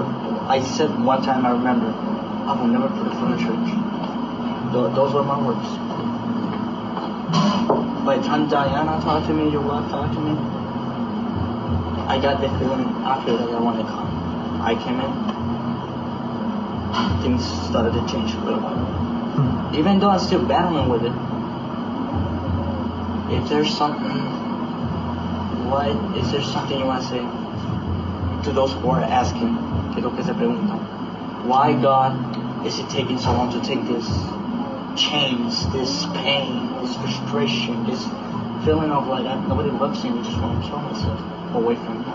I 0.48 0.60
said 0.62 0.90
one 1.04 1.22
time, 1.22 1.44
I 1.46 1.50
remember, 1.50 1.88
I 1.88 2.52
will 2.58 2.66
never 2.68 2.88
put 2.88 3.06
a 3.06 3.10
foot 3.16 3.30
in 3.32 3.38
church. 3.38 3.74
Tho- 4.72 4.90
those 4.94 5.12
were 5.14 5.22
my 5.22 5.38
words. 5.40 5.68
By 8.04 8.16
the 8.18 8.24
time 8.24 8.48
Diana 8.48 9.00
talked 9.02 9.26
to 9.26 9.32
me, 9.32 9.50
your 9.50 9.62
wife 9.62 9.88
talked 9.90 10.12
to 10.14 10.20
me, 10.20 10.32
I 12.06 12.18
got 12.20 12.40
the 12.40 12.48
feeling 12.58 12.84
after 13.04 13.36
that 13.36 13.48
I 13.48 13.58
wanted 13.60 13.84
to 13.84 13.88
come. 13.88 14.08
I 14.60 14.74
came 14.74 15.00
in, 15.00 15.12
things 17.22 17.44
started 17.68 17.92
to 17.94 18.00
change 18.12 18.32
a 18.34 18.40
little 18.44 18.60
bit. 18.60 18.76
Hmm. 19.34 19.74
even 19.74 19.98
though 19.98 20.10
I'm 20.10 20.20
still 20.20 20.44
battling 20.44 20.88
with 20.88 21.04
it, 21.04 21.12
if 23.34 23.48
there's 23.48 23.74
something, 23.74 24.14
what 25.74 25.90
is 26.16 26.30
there 26.30 26.42
something 26.42 26.78
you 26.78 26.86
want 26.86 27.02
to 27.02 27.08
say 27.08 27.18
to 28.46 28.52
those 28.52 28.72
who 28.74 28.90
are 28.90 29.02
asking, 29.02 29.50
que 29.92 30.00
lo 30.00 30.10
que 30.14 30.22
se 30.22 30.32
preguntan, 30.32 30.78
why 31.50 31.72
God 31.72 32.14
is 32.64 32.78
it 32.78 32.88
taking 32.90 33.18
so 33.18 33.32
long 33.32 33.50
to 33.50 33.60
take 33.66 33.82
this 33.88 34.06
chains, 34.94 35.66
this 35.72 36.06
pain, 36.22 36.70
this 36.80 36.94
frustration, 36.96 37.84
this 37.86 38.04
feeling 38.64 38.92
of 38.92 39.08
like 39.08 39.26
I, 39.26 39.34
nobody 39.48 39.70
loves 39.70 40.04
me, 40.04 40.10
I 40.10 40.22
just 40.22 40.38
want 40.38 40.62
to 40.62 40.68
kill 40.68 40.78
myself 40.78 41.18
away 41.54 41.74
from 41.74 41.98
me. 41.98 42.06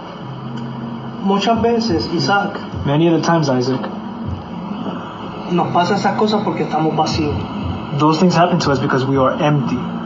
Muchas 1.28 1.60
veces, 1.62 2.08
Isaac, 2.08 2.56
Many 2.86 3.08
of 3.08 3.14
the 3.20 3.22
times, 3.22 3.50
Isaac, 3.50 3.82
nos 5.52 5.74
pasa 5.74 5.96
esas 5.96 6.16
cosas 6.18 6.44
porque 6.46 6.64
estamos 6.64 6.96
vacíos. 6.96 7.36
those 8.00 8.20
things 8.20 8.36
happen 8.36 8.60
to 8.60 8.72
us 8.72 8.80
because 8.80 9.04
we 9.04 9.18
are 9.18 9.34
empty. 9.44 9.99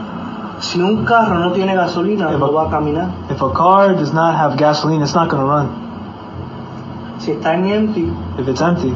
Si 0.60 0.80
un 0.80 1.04
carro 1.04 1.38
no 1.38 1.52
tiene 1.52 1.74
gasolina, 1.74 2.30
Eva- 2.30 2.46
no 2.46 2.52
va 2.52 2.66
a 2.66 2.70
caminar. 2.70 3.08
If 3.30 3.42
a 3.42 3.50
car 3.52 3.94
does 3.96 4.12
not 4.12 4.34
have 4.34 4.56
gasoline, 4.56 5.02
it's 5.02 5.14
not 5.14 5.28
going 5.28 5.42
to 5.42 5.48
run. 5.48 5.68
Si 7.18 7.32
está 7.32 7.54
en 7.54 7.66
empty, 7.66 8.12
If 8.38 8.48
it's 8.48 8.60
empty, 8.60 8.94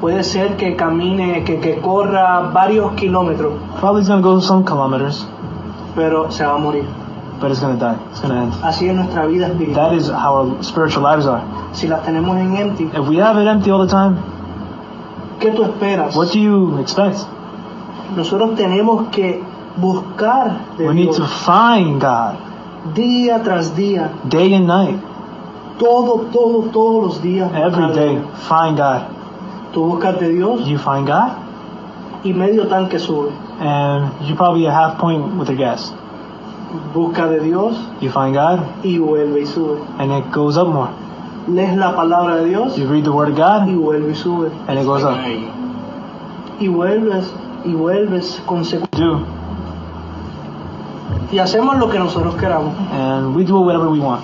puede 0.00 0.22
ser 0.24 0.56
que 0.56 0.76
camine, 0.76 1.44
que, 1.44 1.60
que 1.60 1.80
corra 1.80 2.50
varios 2.52 2.92
kilómetros, 2.92 3.52
probably 3.78 4.00
it's 4.00 4.08
going 4.08 4.22
to 4.22 4.28
go 4.28 4.40
some 4.40 4.64
kilometers, 4.64 5.26
pero 5.94 6.30
se 6.30 6.44
va 6.44 6.54
a 6.54 6.58
morir. 6.58 6.84
but 7.40 7.50
it's 7.50 7.60
going 7.60 7.72
to 7.78 7.80
die. 7.80 7.96
It's 8.10 8.20
going 8.20 8.34
to 8.34 8.40
end. 8.42 8.52
Así 8.62 8.88
es 8.88 8.94
nuestra 8.94 9.24
vida 9.26 9.46
That 9.48 9.52
espiritual. 9.52 9.94
is 9.96 10.08
how 10.10 10.34
our 10.36 10.62
spiritual 10.62 11.02
lives 11.04 11.26
are. 11.26 11.42
Si 11.72 11.86
las 11.88 12.02
tenemos 12.02 12.36
en 12.36 12.56
empty, 12.56 12.90
If 12.94 13.08
we 13.08 13.16
have 13.18 13.38
it 13.40 13.46
empty 13.46 13.70
all 13.70 13.78
the 13.86 13.90
time, 13.90 14.16
¿qué 15.38 15.50
tú 15.52 15.62
esperas? 15.64 16.14
what 16.16 16.28
do 16.32 16.38
you 16.38 16.78
expect? 16.78 17.18
Nosotros 18.16 18.56
tenemos 18.56 19.08
que 19.10 19.42
buscar 19.76 20.76
de 20.78 20.86
We 20.86 20.94
need 20.94 21.04
Dios 21.04 21.16
to 21.16 21.26
find 21.26 22.00
God 22.00 22.36
día 22.94 23.42
tras 23.42 23.74
día, 23.76 24.10
day 24.28 24.54
and 24.54 24.66
night, 24.66 24.98
todo, 25.78 26.26
todo, 26.32 26.62
todos 26.70 27.02
los 27.04 27.22
días. 27.22 27.50
every 27.54 27.92
day. 27.94 28.18
Find 28.48 28.76
God. 28.78 29.02
Tú 29.72 29.84
buscas 29.84 30.18
de 30.18 30.30
Dios 30.30 30.66
You 30.66 30.78
find 30.78 31.06
God, 31.06 31.30
y 32.24 32.32
medio 32.32 32.66
tanque 32.68 32.98
sube. 32.98 33.30
and 33.60 34.10
you 34.26 34.34
probably 34.34 34.66
a 34.66 34.72
half 34.72 34.98
point 34.98 35.36
with 35.36 35.48
your 35.48 35.56
gas. 35.58 35.92
Busca 36.94 37.26
de 37.28 37.40
Dios 37.40 37.76
You 38.00 38.10
find 38.10 38.34
God, 38.34 38.60
y 38.84 38.98
vuelve 38.98 39.40
y 39.42 39.46
sube. 39.46 39.80
and 39.98 40.10
it 40.12 40.30
goes 40.32 40.56
up 40.56 40.68
more. 40.68 40.88
Lees 41.48 41.76
la 41.76 41.94
palabra 41.94 42.36
de 42.36 42.46
Dios 42.48 42.76
You 42.78 42.86
read 42.88 43.04
the 43.04 43.10
Word 43.12 43.28
of 43.30 43.38
y 43.38 43.40
God, 43.40 43.68
vuelve 43.68 44.10
y 44.10 44.14
sube. 44.14 44.50
and 44.68 44.78
it 44.78 44.84
goes 44.86 45.02
up. 45.04 45.16
you. 45.26 45.48
Y 46.60 46.68
vuelves 46.68 47.32
y 47.64 47.72
vuelves 47.74 48.42
consecutivamente. 48.46 49.26
Do, 49.26 49.39
Y 51.32 51.38
hacemos 51.38 51.76
lo 51.78 51.88
que 51.88 51.98
nosotros 51.98 52.34
queramos. 52.36 52.72
and 52.92 53.34
we 53.34 53.44
do 53.44 53.58
whatever 53.60 53.88
we 53.88 54.00
want. 54.00 54.22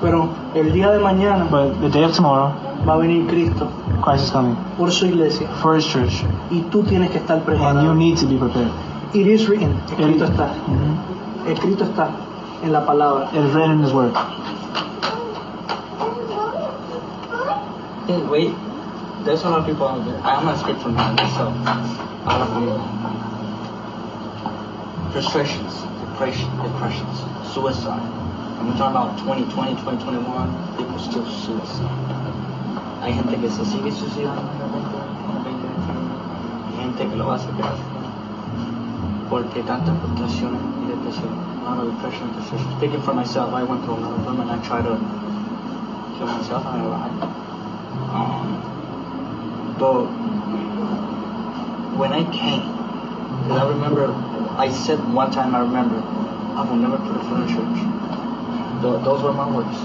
Pero 0.00 0.28
el 0.54 0.72
día 0.72 0.90
de 0.90 0.98
mañana 1.00 1.46
But 1.50 1.80
the 1.80 1.88
day 1.88 2.04
of 2.04 2.14
tomorrow, 2.14 2.52
va 2.88 2.94
a 2.94 2.96
venir 2.98 3.26
Cristo 3.26 3.68
Christ 4.02 4.24
is 4.26 4.30
coming 4.30 4.56
por 4.76 4.90
su 4.92 5.06
iglesia 5.06 5.48
for 5.60 5.76
His 5.76 5.84
church, 5.86 6.24
y 6.50 6.60
tú 6.70 6.82
tienes 6.84 7.10
que 7.10 7.18
estar 7.18 7.36
and 7.38 7.46
you 7.46 7.52
preparado. 7.52 7.94
need 7.94 8.16
to 8.18 8.26
be 8.26 8.36
prepared. 8.36 8.70
It 9.12 9.26
is 9.26 9.48
written, 9.48 9.74
escrito 9.88 10.24
It- 10.24 10.30
está, 10.30 10.48
Mhm. 10.66 11.50
escrito 11.52 11.84
está 11.84 12.08
en 12.62 12.72
la 12.72 12.84
palabra. 12.86 13.28
It 13.32 13.44
is 13.44 13.52
written 13.54 13.72
in 13.78 13.84
His 13.84 13.92
Word. 13.92 14.12
Hey, 18.06 18.22
wait, 18.30 18.54
there's 19.24 19.44
a 19.44 19.50
lot 19.50 19.60
of 19.60 19.66
people 19.66 19.86
out 19.86 20.04
there. 20.04 20.16
I'm 20.24 20.44
gonna 20.44 20.56
speak 20.58 20.76
for 20.78 20.88
myself. 20.90 21.52
A 22.26 22.28
lot 22.28 22.40
of 22.40 22.54
them. 22.54 22.80
Frustrations, 25.12 25.84
depression, 26.18 26.50
depressions, 26.58 27.22
suicide. 27.54 28.02
And 28.58 28.66
we're 28.66 28.74
talking 28.74 28.98
about 28.98 29.14
2020, 29.22 29.78
2021, 29.86 30.76
people 30.76 30.98
still 30.98 31.22
suicide. 31.30 31.94
Hay 33.02 33.14
gente 33.14 33.38
que 33.38 33.48
se 33.48 33.64
sigue 33.64 33.92
suicidando 33.92 34.42
en 34.42 34.48
el 34.50 34.82
2021. 35.38 36.10
Hay 36.66 36.82
gente 36.82 37.06
que 37.06 37.14
lo 37.14 37.26
va 37.28 37.34
a 37.34 37.36
hacer 37.36 37.54
porque 39.30 39.62
tanta 39.62 39.94
frustración 39.94 40.58
y 40.82 40.88
depresión. 40.90 41.38
A 41.64 41.76
lot 41.76 41.86
of 41.86 41.94
depression, 41.94 42.26
depression. 42.34 42.76
Speaking 42.78 43.02
for 43.02 43.14
myself, 43.14 43.54
I 43.54 43.62
went 43.62 43.84
through 43.84 43.98
a 43.98 44.02
lot 44.02 44.18
of 44.18 44.24
them 44.24 44.40
and 44.40 44.50
I 44.50 44.58
tried 44.66 44.86
to 44.90 44.98
kill 46.18 46.26
myself. 46.26 46.66
I, 46.66 46.80
I 46.82 47.10
um, 48.10 48.58
but 49.78 50.02
when 51.96 52.12
I 52.12 52.24
came, 52.32 52.66
because 53.44 53.62
I 53.62 53.68
remember, 53.68 54.27
I 54.58 54.72
said 54.72 54.98
one 55.14 55.30
time, 55.30 55.54
I 55.54 55.60
remember, 55.60 56.02
I 56.58 56.68
will 56.68 56.76
never 56.76 56.98
put 56.98 57.14
a 57.14 57.20
foot 57.30 57.42
in 57.42 57.48
church. 57.54 57.78
Th- 58.82 59.04
those 59.04 59.22
were 59.22 59.32
my 59.32 59.46
words. 59.48 59.78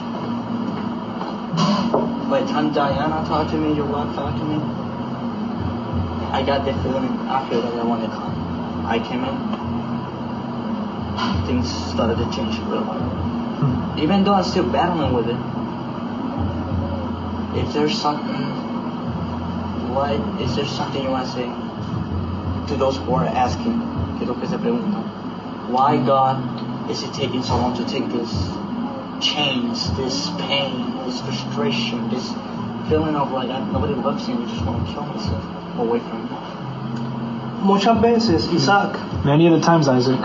By 2.27 2.41
the 2.41 2.47
time 2.47 2.73
Diana 2.73 3.23
talked 3.27 3.51
to 3.51 3.57
me, 3.57 3.75
your 3.75 3.85
wife 3.85 4.15
talked 4.15 4.39
to 4.39 4.43
me, 4.43 4.55
I 6.33 6.41
got 6.43 6.65
the 6.65 6.73
feeling 6.81 7.13
after 7.29 7.61
that 7.61 7.73
I 7.75 7.83
wanted 7.83 8.07
to 8.07 8.13
come. 8.13 8.33
I 8.87 8.97
came 8.97 9.23
in, 9.23 9.37
things 11.45 11.69
started 11.93 12.17
to 12.17 12.25
change 12.35 12.57
real 12.65 12.83
hard. 12.83 12.99
Hmm. 12.99 13.99
Even 13.99 14.23
though 14.23 14.33
I'm 14.33 14.43
still 14.43 14.67
battling 14.67 15.13
with 15.13 15.29
it, 15.29 15.37
if 17.61 17.71
there's 17.73 17.95
something, 18.01 18.41
what 19.93 20.13
is 20.41 20.55
there 20.55 20.65
something 20.65 21.03
you 21.03 21.11
want 21.11 21.27
to 21.27 21.31
say 21.31 21.45
to 22.69 22.75
those 22.79 22.97
who 22.97 23.13
are 23.13 23.25
asking, 23.25 23.92
que 24.23 24.31
lo 24.31 24.39
que 24.39 24.47
se 24.47 24.57
preguntan, 24.57 25.03
why 25.69 25.97
God 25.97 26.37
is 26.89 27.03
it 27.03 27.13
taking 27.13 27.43
so 27.43 27.55
long 27.57 27.73
to 27.75 27.83
take 27.85 28.07
this 28.11 28.31
chains, 29.19 29.91
this 29.97 30.29
pain, 30.39 30.71
this 31.05 31.19
frustration, 31.21 32.09
this 32.09 32.31
feeling 32.89 33.15
of 33.15 33.31
like 33.31 33.49
I, 33.49 33.59
nobody 33.71 33.93
loves 33.95 34.27
me, 34.27 34.35
I 34.35 34.45
just 34.47 34.65
want 34.65 34.85
to 34.87 34.93
kill 34.93 35.03
myself 35.03 35.43
away 35.79 35.99
from 35.99 36.23
me. 36.23 36.37
Muchas 37.63 37.97
veces, 38.01 38.47
Isaac, 38.53 38.95
Many 39.25 39.47
of 39.47 39.53
the 39.53 39.61
times, 39.65 39.87
Isaac, 39.87 40.19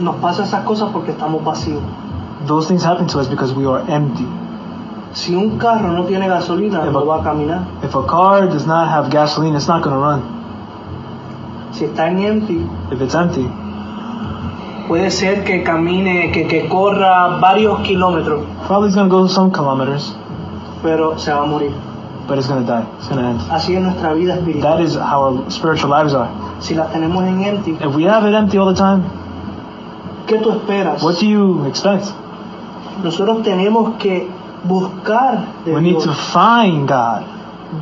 nos 0.00 0.16
pasa 0.20 0.42
esas 0.44 0.64
cosas 0.64 0.90
porque 0.92 1.12
estamos 1.12 1.42
vacíos. 1.44 1.82
those 2.46 2.66
things 2.68 2.82
happen 2.82 3.06
to 3.06 3.18
us 3.20 3.28
because 3.28 3.52
we 3.54 3.64
are 3.66 3.80
empty. 3.90 4.26
Si 5.14 5.34
un 5.34 5.58
carro 5.58 5.92
no 5.92 6.04
tiene 6.06 6.26
gasolina, 6.28 6.82
Eva- 6.82 6.92
no 6.92 7.06
va 7.06 7.20
a 7.20 7.22
caminar. 7.22 7.66
If 7.84 7.94
a 7.94 8.02
car 8.06 8.48
does 8.48 8.66
not 8.66 8.88
have 8.88 9.10
gasoline, 9.10 9.54
it's 9.54 9.68
not 9.68 9.82
going 9.82 9.94
to 9.94 10.00
run. 10.00 10.41
Si 11.72 11.84
está 11.84 12.08
en 12.08 12.18
empty, 12.20 12.66
If 12.92 13.00
it's 13.00 13.14
empty, 13.14 13.48
puede 14.88 15.10
ser 15.10 15.44
que 15.44 15.62
camine, 15.62 16.30
que, 16.32 16.46
que 16.46 16.68
corra 16.68 17.38
varios 17.40 17.80
kilómetros, 17.80 18.42
probably 18.66 18.88
it's 18.88 18.96
going 18.96 19.08
to 19.08 19.16
go 19.16 19.26
some 19.28 19.50
kilometers, 19.50 20.14
pero 20.82 21.18
se 21.18 21.32
va 21.32 21.42
a 21.44 21.46
morir. 21.46 21.72
but 22.28 22.38
it's 22.38 22.46
to 22.48 22.60
die. 22.60 22.84
It's 22.98 23.08
to 23.08 23.18
end. 23.18 23.40
Así 23.50 23.74
es 23.74 23.82
nuestra 23.82 24.12
vida 24.14 24.34
That 24.34 24.40
espiritual. 24.40 24.80
is 24.82 24.94
how 24.96 25.22
our 25.22 25.50
spiritual 25.50 25.90
lives 25.90 26.14
are. 26.14 26.28
Si 26.60 26.74
las 26.74 26.90
tenemos 26.92 27.24
en 27.24 27.42
empty, 27.42 27.72
If 27.80 27.94
we 27.96 28.04
have 28.04 28.24
it 28.28 28.34
empty 28.34 28.58
all 28.58 28.66
the 28.72 28.74
time, 28.78 29.02
¿qué 30.26 30.38
tú 30.38 30.50
esperas? 30.50 31.02
what 31.02 31.18
do 31.18 31.26
you 31.26 31.64
expect? 31.66 32.06
Nosotros 33.02 33.42
tenemos 33.42 33.94
que 33.98 34.28
buscar 34.64 35.46
de 35.64 35.72
We 35.74 35.80
need 35.80 35.92
Dios 35.96 36.04
to 36.04 36.12
find 36.12 36.86
God 36.88 37.22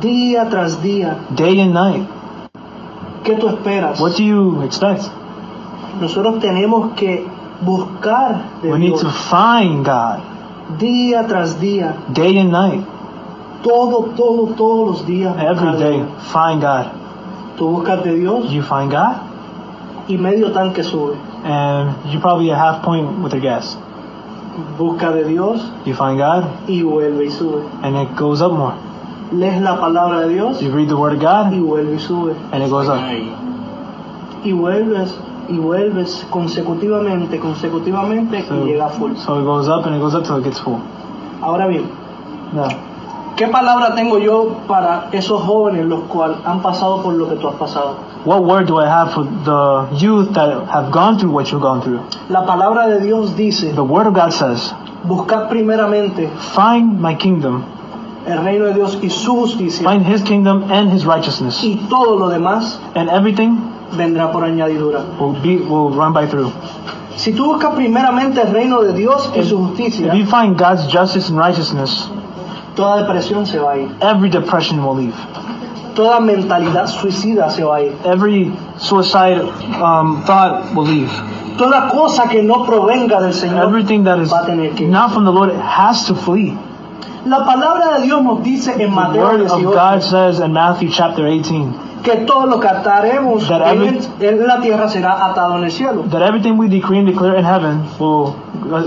día 0.01 0.49
tras 0.49 0.81
día. 0.81 1.17
day 1.35 1.59
and 1.59 1.73
night. 1.73 2.07
¿Qué 3.23 3.35
tú 3.35 3.47
esperas? 3.49 3.99
What 3.99 4.11
do 4.17 4.23
you 4.23 4.61
expect? 4.63 5.03
Nosotros 5.99 6.39
tenemos 6.39 6.93
que 6.95 7.25
buscar 7.61 8.43
de 8.63 8.71
We 8.71 8.79
need 8.79 8.87
Dios 8.89 9.01
to 9.01 9.09
find 9.09 9.85
God 9.85 10.19
día 10.79 11.27
tras 11.27 11.59
día. 11.59 11.95
day 12.13 12.37
and 12.39 12.51
night. 12.51 12.83
Todo, 13.63 14.05
todo, 14.15 14.47
todos 14.55 14.87
los 14.89 15.05
días. 15.05 15.35
Every 15.37 15.77
day, 15.77 16.03
find 16.33 16.61
God. 16.61 16.87
Tú 17.57 17.67
buscas 17.69 18.03
de 18.03 18.15
Dios 18.15 18.49
You 18.51 18.63
find 18.63 18.89
God, 18.91 19.17
y 20.07 20.17
medio 20.17 20.51
tanque 20.51 20.83
sube. 20.83 21.15
and 21.43 21.93
you 22.11 22.19
probably 22.19 22.49
a 22.51 22.55
half 22.55 22.81
point 22.83 23.19
with 23.21 23.33
your 23.33 23.41
gas. 23.41 23.77
Busca 24.77 25.11
de 25.11 25.23
Dios 25.25 25.61
You 25.85 25.93
find 25.93 26.17
God, 26.19 26.45
y 26.67 26.81
vuelve 26.81 27.25
y 27.25 27.29
sube. 27.31 27.61
and 27.83 27.95
it 27.97 28.15
goes 28.15 28.41
up 28.41 28.51
more. 28.53 28.73
Lees 29.31 29.61
la 29.61 29.79
palabra 29.79 30.21
de 30.21 30.29
Dios 30.29 30.59
You 30.61 30.71
read 30.71 30.87
the 30.89 30.95
Word 30.95 31.13
of 31.13 31.19
y 31.21 31.25
God, 31.25 31.65
vuelve 31.65 31.95
y 31.95 31.99
sube. 31.99 32.33
and 32.51 32.63
it 32.63 32.69
goes 32.69 32.87
up. 32.89 32.97
Y 34.43 34.51
vuelves 34.53 35.15
y 35.49 35.57
vuelves 35.57 36.25
consecutivamente, 36.29 37.39
consecutivamente 37.39 38.39
y 38.39 38.43
So, 38.43 38.65
llega 38.65 38.85
a 38.85 38.89
full. 38.89 39.15
so 39.15 39.39
it 39.39 39.45
goes 39.45 39.67
up 39.67 39.85
and 39.85 39.95
it 39.95 40.01
goes 40.01 40.13
up 40.15 40.23
till 40.23 40.37
it 40.37 40.43
gets 40.43 40.59
full. 40.59 40.79
Ahora 41.41 41.67
bien, 41.67 41.83
Now, 42.53 42.67
¿qué 43.37 43.47
palabra 43.47 43.95
tengo 43.95 44.17
yo 44.19 44.49
para 44.67 45.07
esos 45.11 45.41
jóvenes 45.43 45.85
los 45.85 46.01
cuales 46.01 46.37
han 46.45 46.61
pasado 46.61 47.01
por 47.01 47.13
lo 47.13 47.29
que 47.29 47.35
tú 47.35 47.47
has 47.47 47.55
pasado? 47.55 47.95
what 48.25 48.43
word 48.43 48.67
do 48.67 48.79
I 48.79 48.85
have 48.87 49.11
for 49.13 49.23
the 49.45 49.87
youth 49.97 50.31
that 50.33 50.67
have 50.69 50.91
gone 50.91 51.17
through 51.17 51.31
what 51.33 51.45
you've 51.51 51.61
gone 51.63 51.81
through? 51.81 51.99
La 52.29 52.45
palabra 52.45 52.87
de 52.87 52.99
Dios 52.99 53.35
dice, 53.35 53.73
The 53.73 53.81
Word 53.81 54.07
of 54.07 54.13
God 54.13 54.31
says, 54.31 54.73
buscad 55.05 55.49
primeramente 55.49 56.29
Find 56.53 56.99
my 57.01 57.15
kingdom 57.15 57.63
el 58.27 58.43
reino 58.43 58.65
de 58.65 58.73
Dios 58.73 58.97
y 59.01 59.09
su 59.09 59.35
justicia, 59.35 59.89
Find 59.89 60.05
His 60.07 60.21
kingdom 60.23 60.63
and 60.71 60.93
His 60.93 61.05
righteousness, 61.05 61.63
y 61.63 61.75
todo 61.89 62.17
lo 62.17 62.29
demás 62.29 62.79
and 62.95 63.09
everything 63.09 63.57
vendrá 63.97 64.31
por 64.31 64.43
añadidura. 64.43 65.01
will 65.19 65.33
be 65.41 65.57
will 65.57 65.89
run 65.93 66.13
by 66.13 66.27
through. 66.27 66.51
Si 67.15 67.33
tú 67.33 67.45
buscas 67.45 67.73
primeramente 67.75 68.41
el 68.41 68.51
reino 68.53 68.81
de 68.81 68.93
Dios 68.93 69.31
y 69.35 69.43
su 69.43 69.57
justicia, 69.57 70.07
If 70.07 70.13
you 70.13 70.25
find 70.25 70.57
God's 70.57 70.87
justice 70.91 71.29
and 71.29 71.37
righteousness, 71.39 72.09
toda 72.75 73.01
depresión 73.01 73.45
se 73.45 73.59
va 73.59 73.73
a 73.73 73.77
ir, 73.77 73.89
every 74.01 74.29
depression 74.29 74.83
will 74.83 74.95
leave. 74.95 75.13
toda 75.93 76.19
mentalidad 76.21 76.87
suicida 76.87 77.49
se 77.49 77.63
va 77.65 77.75
a 77.77 77.81
ir, 77.83 77.97
Every 78.05 78.51
suicide 78.77 79.41
um, 79.81 80.23
thought 80.25 80.73
will 80.73 80.85
leave. 80.87 81.11
toda 81.57 81.89
cosa 81.89 82.29
que 82.29 82.41
no 82.41 82.63
provenga 82.65 83.19
del 83.19 83.33
Señor 83.33 83.65
Everything 83.67 84.03
that 84.05 84.19
is 84.19 84.31
va 84.31 84.39
a 84.39 84.45
tener 84.45 84.71
que 84.73 84.85
ir. 84.85 84.89
not 84.89 85.11
from 85.11 85.25
the 85.25 85.31
Lord 85.31 85.51
has 85.59 86.05
to 86.07 86.15
flee. 86.15 86.57
La 87.25 87.45
palabra 87.45 87.97
de 87.97 88.03
Dios 88.03 88.23
nos 88.23 88.41
dice 88.43 88.71
en 88.71 88.77
The 88.79 88.87
Mateo 88.87 89.21
word 89.23 89.41
of 89.41 89.51
18 89.59 89.71
God 89.71 90.01
says 90.01 90.39
in 90.39 90.53
Matthew 90.53 90.89
chapter 90.91 91.25
18 91.27 91.73
que 92.03 92.15
todo 92.25 92.47
lo 92.47 92.59
que 92.59 92.67
ataremos 92.67 93.47
That 93.47 93.61
en, 93.73 93.81
every- 93.83 93.99
en 94.27 94.47
la 94.47 94.59
tierra 94.59 94.89
será 94.89 95.23
atado 95.27 95.57
en 95.57 95.65
el 95.65 95.71
cielo. 95.71 96.03
that 96.09 96.21
everything 96.23 96.57
we 96.57 96.67
decree 96.67 96.97
and 96.97 97.07
declare 97.07 97.37
in 97.37 97.45
heaven 97.45 97.83
will 97.99 98.33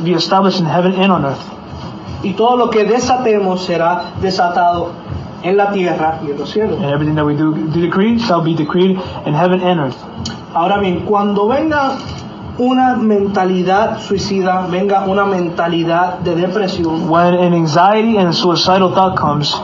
be 0.02 0.14
established 0.14 0.58
in 0.58 0.66
heaven 0.66 0.94
and 1.00 1.12
on 1.12 1.24
earth. 1.24 1.38
Y 2.24 2.32
todo 2.32 2.56
lo 2.56 2.70
que 2.70 2.84
desatemos 2.84 3.62
será 3.64 4.06
desatado 4.20 4.90
en 5.44 5.56
la 5.56 5.70
tierra 5.70 6.18
y 6.26 6.30
en 6.32 6.38
los 6.38 6.50
cielos. 6.50 6.76
And 6.80 6.86
everything 6.90 7.14
that 7.14 7.24
we 7.24 7.34
do, 7.36 7.52
do 7.52 7.80
decree 7.80 8.18
shall 8.18 8.40
be 8.42 8.54
decreed 8.56 8.98
in 9.26 9.34
heaven 9.34 9.60
and 9.62 9.78
earth. 9.78 9.96
Ahora 10.54 10.78
bien, 10.78 11.04
cuando 11.04 11.46
venga 11.46 11.92
una 12.58 12.94
mentalidad 12.96 13.99
suicida, 14.00 14.66
venga 14.70 15.04
una 15.06 15.25
mentalidad 15.25 16.18
de 16.20 16.34
depresión, 16.37 17.08
When 17.11 17.34
an 17.34 17.52
anxiety 17.54 18.16
and 18.18 18.32
suicidal 18.32 18.92
thought 18.94 19.16
comes, 19.18 19.54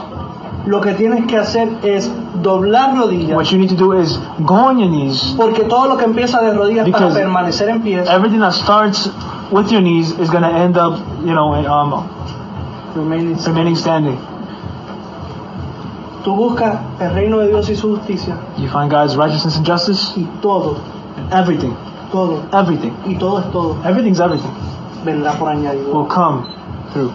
lo 0.65 0.81
que 0.81 0.93
tienes 0.93 1.25
que 1.25 1.37
hacer 1.37 1.69
es 1.83 2.11
doblar 2.43 2.95
rodillas, 2.97 3.35
what 3.35 3.45
you 3.45 3.57
need 3.57 3.69
to 3.69 3.75
do 3.75 3.93
is 3.93 4.19
go 4.39 4.55
on 4.55 4.77
your 4.79 4.89
knees. 4.89 5.33
porque 5.37 5.63
todo 5.63 5.87
lo 5.87 5.97
que 5.97 6.05
empieza 6.05 6.41
de 6.41 6.53
rodillas 6.53 6.89
para 6.89 7.05
Because- 7.07 7.15
permanecer 7.19 7.69
en 7.69 7.81
pie, 7.81 8.03
Everything 8.09 8.39
that 8.41 8.51
starts 8.53 9.09
with 9.51 9.69
your 9.71 9.81
knees 9.81 10.11
is 10.19 10.29
going 10.29 10.43
to 10.43 10.49
end 10.53 10.77
up, 10.77 10.97
you 11.23 11.33
know, 11.33 11.53
in, 11.55 11.65
um, 11.65 12.03
remaining 12.95 13.75
standing. 13.75 14.17
tú 16.23 16.35
buscas 16.35 16.75
el 16.99 17.13
reino 17.13 17.39
de 17.39 17.47
Dios 17.47 17.69
y 17.69 17.75
su 17.75 17.95
justicia, 17.95 18.35
You 18.57 18.67
find 18.69 18.91
God's 18.91 19.15
righteousness 19.15 19.57
and 19.57 19.65
justice, 19.65 20.13
y 20.15 20.27
todo, 20.41 20.75
and 21.17 21.33
everything, 21.33 21.73
todo, 22.11 22.43
everything, 22.53 22.91
y 23.05 23.15
todo 23.15 23.39
es 23.39 23.51
todo, 23.51 23.77
everything's 23.83 24.19
everything 24.19 24.51
vendrá 25.03 25.33
por 25.33 25.49
añadidura. 25.49 25.93
will 25.93 26.05
come 26.07 26.45
through. 26.91 27.11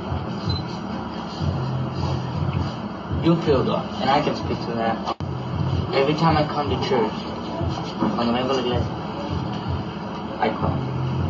You 3.22 3.36
feel 3.42 3.64
God, 3.64 3.84
and 4.00 4.10
I 4.10 4.20
can 4.20 4.36
speak 4.36 4.58
to 4.66 4.72
that. 4.74 5.16
Every 5.94 6.14
time 6.14 6.36
I 6.36 6.44
come 6.46 6.70
to 6.70 6.76
church, 6.88 7.12
cuando 8.14 8.32
vengo 8.32 8.52
a 8.52 8.54
la 8.54 8.60
iglesia, 8.60 8.86
I 10.40 10.48
cry. 10.50 10.72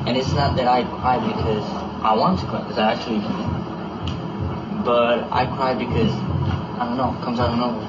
And 0.07 0.17
it's 0.17 0.33
not 0.33 0.57
that 0.57 0.69
I 0.69 0.85
cry 0.85 1.19
because 1.19 1.65
I 2.03 2.15
want 2.15 2.41
to 2.41 2.47
cry, 2.47 2.61
because 2.63 2.79
I 2.79 2.93
actually 2.93 3.21
do. 3.21 4.85
But 4.85 5.29
I 5.33 5.47
cry 5.47 5.75
because, 5.75 6.13
I 6.79 6.87
don't 6.87 6.97
know, 6.97 7.17
it 7.19 7.23
comes 7.25 7.41
out 7.41 7.51
of 7.51 7.59
nowhere. 7.59 7.87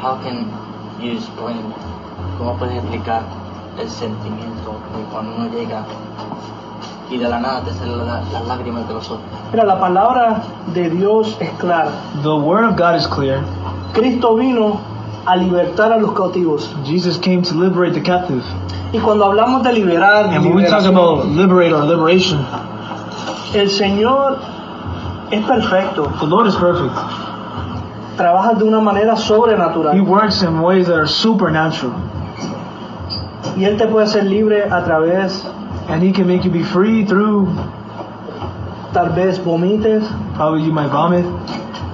How 0.00 0.20
can 0.22 0.48
you 1.00 1.16
explain? 1.16 1.74
¿Cómo 2.38 2.56
puedes 2.58 2.78
explicar 2.78 3.37
el 3.80 3.88
sentimiento 3.88 4.72
que 4.94 5.02
cuando 5.12 5.34
uno 5.36 5.48
llega 5.50 5.82
y 7.10 7.16
de 7.18 7.28
la 7.28 7.38
nada 7.40 7.62
te 7.64 7.72
salen 7.74 7.98
la- 8.06 8.22
las 8.32 8.46
lágrimas 8.46 8.86
de 8.88 8.94
los 8.94 9.06
ojos? 9.10 9.20
Mira, 9.52 9.64
la 9.64 9.78
palabra 9.80 10.42
de 10.74 10.90
Dios 10.90 11.36
es 11.40 11.50
clara. 11.58 11.90
The 12.22 12.28
word 12.34 12.64
of 12.64 12.76
God 12.76 12.96
is 12.96 13.06
clear. 13.06 13.40
Cristo 13.94 14.34
vino 14.36 14.78
a 15.26 15.36
libertar 15.36 15.92
a 15.92 15.96
los 15.98 16.12
cautivos. 16.12 16.68
Jesus 16.84 17.18
came 17.18 17.42
to 17.42 17.54
liberate 17.54 17.94
the 17.94 18.02
captive. 18.02 18.42
Y 18.92 18.98
cuando 18.98 19.24
hablamos 19.26 19.62
de 19.62 19.72
liberar, 19.72 20.26
And 20.26 20.44
when 20.44 20.54
we 20.54 20.64
talk 20.64 20.84
about 20.84 21.26
liberate 21.26 21.72
or 21.74 21.84
liberation, 21.84 22.38
el 23.54 23.68
Señor 23.68 24.38
es 25.30 25.44
perfecto. 25.44 26.10
the 26.20 26.26
Lord 26.26 26.46
is 26.46 26.56
perfect. 26.56 26.94
Trabaja 28.16 28.54
de 28.54 28.64
una 28.64 28.80
manera 28.80 29.14
He 29.14 29.16
sobrenatural. 29.22 30.00
works 30.06 30.42
in 30.42 30.60
ways 30.60 30.86
that 30.88 30.96
are 30.96 31.06
supernatural. 31.06 31.92
Y 33.58 33.64
Él 33.64 33.76
te 33.76 33.86
puede 33.86 34.06
hacer 34.06 34.24
libre 34.24 34.64
a 34.70 34.84
través, 34.84 35.44
And 35.88 36.02
He 36.02 36.12
can 36.12 36.26
make 36.26 36.44
you 36.44 36.50
be 36.50 36.62
free 36.62 37.04
through, 37.04 37.48
tal 38.92 39.10
vez 39.10 39.38
vomites, 39.44 40.04
probably 40.36 40.62
you 40.64 40.72
might 40.72 40.90
vomit, 40.90 41.24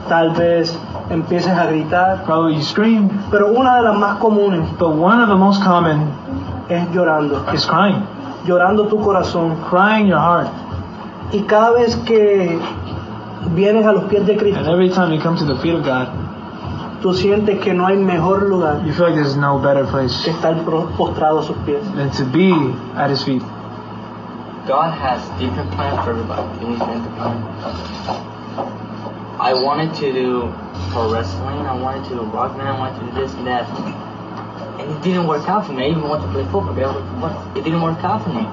tal 0.09 0.31
vez 0.35 0.77
empieces 1.11 1.53
a 1.53 1.67
gritar. 1.67 2.25
probably 2.25 2.57
you 2.57 2.63
scream. 2.63 3.09
Pero 3.31 3.53
una 3.53 3.77
de 3.77 3.83
las 3.83 3.97
más 3.97 4.19
comunes 4.19 4.69
But 4.79 4.95
one 4.97 5.21
of 5.23 5.29
the 5.29 5.37
most 5.37 5.63
common 5.63 6.09
es 6.69 6.87
llorando. 6.93 7.45
is 7.55 7.65
crying. 7.67 8.03
Llorando 8.47 8.89
tu 8.89 8.99
corazón. 9.01 9.57
Crying 9.71 10.07
your 10.09 10.19
heart. 10.21 10.49
Y 11.33 11.41
cada 11.47 11.71
vez 11.73 11.97
que 12.05 12.59
vienes 13.55 13.87
a 13.87 13.93
los 13.93 14.05
pies 14.05 14.27
de 14.27 14.33
And 14.33 14.41
Cristo, 14.41 14.71
every 14.71 14.91
time 14.91 15.13
you 15.13 15.21
come 15.21 15.37
to 15.39 15.45
the 15.47 15.57
feet 15.63 15.75
of 15.75 15.85
God, 15.85 16.09
tú 17.05 17.13
sientes 17.13 17.61
que 17.61 17.75
no 17.75 17.85
hay 17.87 17.99
mejor 17.99 18.45
lugar 18.45 18.83
you 18.87 18.91
feel 18.95 19.05
like 19.05 19.15
there's 19.15 19.37
no 19.37 19.59
better 19.59 19.85
place 19.85 20.25
que 20.25 20.31
estar 20.31 20.57
postrado 20.97 21.41
a 21.41 21.43
sus 21.43 21.57
pies. 21.67 21.85
than 21.95 22.11
to 22.11 22.25
be 22.33 22.51
at 22.97 23.11
His 23.11 23.23
feet. 23.23 23.43
God 24.67 24.91
has 24.97 25.21
different 25.39 25.71
plans 25.73 26.03
for 26.03 26.13
everybody. 26.13 26.49
He 26.61 26.65
needs 26.65 26.81
different 26.81 27.15
plans. 27.19 27.45
I 29.39 29.53
wanted 29.53 29.95
to 29.97 30.13
do 30.15 30.51
pro 30.93 31.13
wrestling. 31.13 31.67
I 31.67 31.77
wanted 31.77 32.09
to 32.09 32.15
do 32.17 32.23
rockman. 32.33 32.65
I 32.65 32.79
wanted 32.79 32.99
to 33.01 33.05
do 33.05 33.21
this 33.21 33.35
and 33.35 33.47
that. 33.49 33.69
And 34.81 34.91
it 34.91 35.03
didn't 35.03 35.27
work 35.27 35.47
out 35.47 35.67
for 35.67 35.75
me. 35.75 35.85
I 35.85 35.89
even 35.91 36.09
wanted 36.09 36.25
to 36.29 36.33
play 36.33 36.45
football, 36.45 36.73
but 36.73 36.85
I 36.85 36.87
was 36.87 36.97
like, 36.97 37.21
what? 37.21 37.57
It 37.59 37.65
didn't 37.65 37.83
work 37.83 38.03
out 38.03 38.25
for 38.25 38.31
me. 38.31 38.49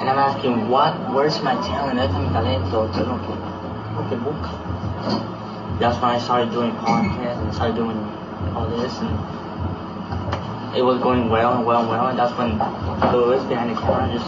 And 0.00 0.08
I'm 0.08 0.16
asking, 0.16 0.70
what? 0.70 0.96
Where's 1.12 1.36
my 1.42 1.52
talent? 1.60 2.00
¿Dónde 2.00 2.08
está 2.08 2.18
mi 2.24 2.32
talento? 2.32 2.88
¿Qué 2.94 3.00
es 3.02 3.06
lo 3.06 3.20
que, 3.20 3.36
lo 3.92 4.08
que 4.08 4.16
busco? 4.16 5.43
That's 5.80 6.00
when 6.00 6.12
I 6.12 6.18
started 6.18 6.52
doing 6.52 6.70
podcasts 6.72 7.42
and 7.42 7.54
started 7.54 7.74
doing 7.76 7.98
all 8.54 8.68
this 8.70 8.94
and 8.98 9.10
it 10.76 10.82
was 10.82 11.00
going 11.00 11.28
well 11.28 11.54
and 11.54 11.66
well 11.66 11.80
and 11.80 11.88
well 11.90 12.08
and 12.08 12.18
that's 12.18 12.36
when 12.38 12.58
Louis 13.12 13.42
behind 13.48 13.70
the 13.70 13.80
camera 13.80 14.10
just 14.12 14.26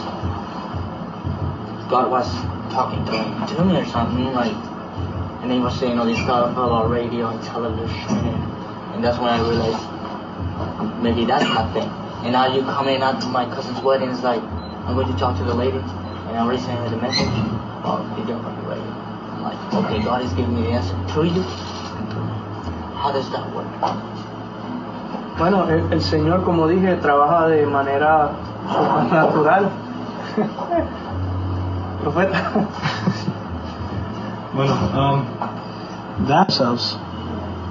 God 1.89 2.11
was 2.11 2.27
talking 2.73 3.05
to 3.07 3.13
him 3.13 3.47
to 3.47 3.65
me 3.65 3.77
or 3.79 3.85
something 3.87 4.33
like 4.35 4.55
and 5.43 5.53
he 5.53 5.61
was 5.61 5.79
saying 5.79 5.99
all 5.99 6.07
this 6.07 6.19
stuff 6.19 6.51
about 6.51 6.91
radio 6.91 7.29
and 7.29 7.43
television 7.45 7.95
and, 7.95 8.95
and 8.95 9.05
that's 9.05 9.19
when 9.19 9.29
I 9.29 9.39
realized 9.39 11.03
maybe 11.03 11.25
that's 11.25 11.45
my 11.45 11.73
thing. 11.73 11.89
And 12.25 12.33
now 12.33 12.53
you 12.53 12.63
coming 12.63 13.03
out 13.03 13.21
to 13.21 13.29
my 13.29 13.45
cousin's 13.45 13.81
wedding 13.83 14.11
it's 14.11 14.23
like 14.23 14.43
I'm 14.43 14.95
going 14.95 15.13
to 15.13 15.19
talk 15.19 15.37
to 15.39 15.45
the 15.45 15.55
lady 15.55 15.79
and 15.79 16.37
I 16.37 16.39
already 16.39 16.61
sent 16.61 16.79
her 16.79 16.91
the 16.91 16.97
message. 16.97 17.27
You're 17.27 18.35
on 18.35 18.63
the 18.63 18.69
radio. 18.69 18.96
Like, 19.47 19.59
okay, 19.75 20.03
God 20.03 20.23
is 20.23 20.33
giving 20.35 20.55
me 20.57 20.63
the 20.67 20.73
answer 20.75 20.97
through 21.15 21.31
you 21.31 21.43
and 21.43 22.11
through 22.11 22.25
me. 22.27 22.35
How 22.99 23.13
does 23.13 23.31
that 23.31 23.47
work? 23.55 23.67
Bueno, 25.39 25.69
el, 25.71 25.93
el 25.93 26.01
Señor, 26.01 26.43
como 26.45 26.67
dije, 26.67 26.97
trabaja 26.97 27.47
de 27.47 27.65
manera 27.67 28.31
supernatural. 28.69 29.71
Profeta. 32.03 32.39
Bueno, 34.57 34.73
um, 34.97 35.27
themselves. 36.27 36.97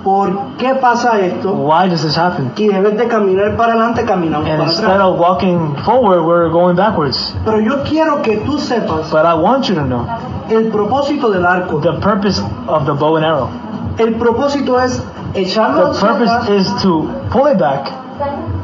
¿Por 0.03 0.29
qué 0.59 0.75
pasa 0.75 1.19
esto? 1.19 1.51
Why 1.53 1.89
does 1.89 2.03
this 2.03 2.15
happen? 2.15 2.51
Y 2.55 2.67
debes 2.67 2.95
de 2.95 3.07
caminar 3.07 3.57
para 3.57 3.73
adelante, 3.73 4.05
caminamos 4.05 4.47
And 4.47 4.59
para 4.59 4.69
instead 4.69 4.91
atrás. 4.91 5.07
of 5.07 5.19
walking 5.19 5.75
forward, 5.83 6.23
we're 6.23 6.49
going 6.51 6.75
backwards. 6.75 7.35
Pero 7.43 7.59
yo 7.59 7.81
quiero 7.83 8.21
que 8.21 8.37
tú 8.45 8.59
sepas 8.59 9.09
But 9.09 9.25
I 9.25 9.33
want 9.33 9.67
you 9.67 9.73
to 9.73 9.83
know 9.83 10.05
el 10.49 10.67
propósito 10.69 11.31
del 11.31 11.45
arco. 11.45 11.79
the 11.81 11.93
purpose 11.99 12.41
of 12.67 12.85
the 12.85 12.93
bow 12.93 13.15
and 13.17 13.25
arrow. 13.25 13.49
El 13.97 14.15
propósito 14.15 14.79
es 14.79 15.01
echarlo 15.33 15.93
The 15.93 15.99
purpose 15.99 16.31
atrás 16.31 16.49
is 16.49 16.81
to 16.83 17.09
pull 17.31 17.47
it 17.47 17.57
back 17.57 17.89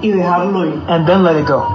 y 0.01 0.11
dejarlo 0.11 0.65
ir. 0.65 0.81
and 0.87 1.05
then 1.07 1.23
let 1.23 1.35
it 1.37 1.47
go. 1.47 1.65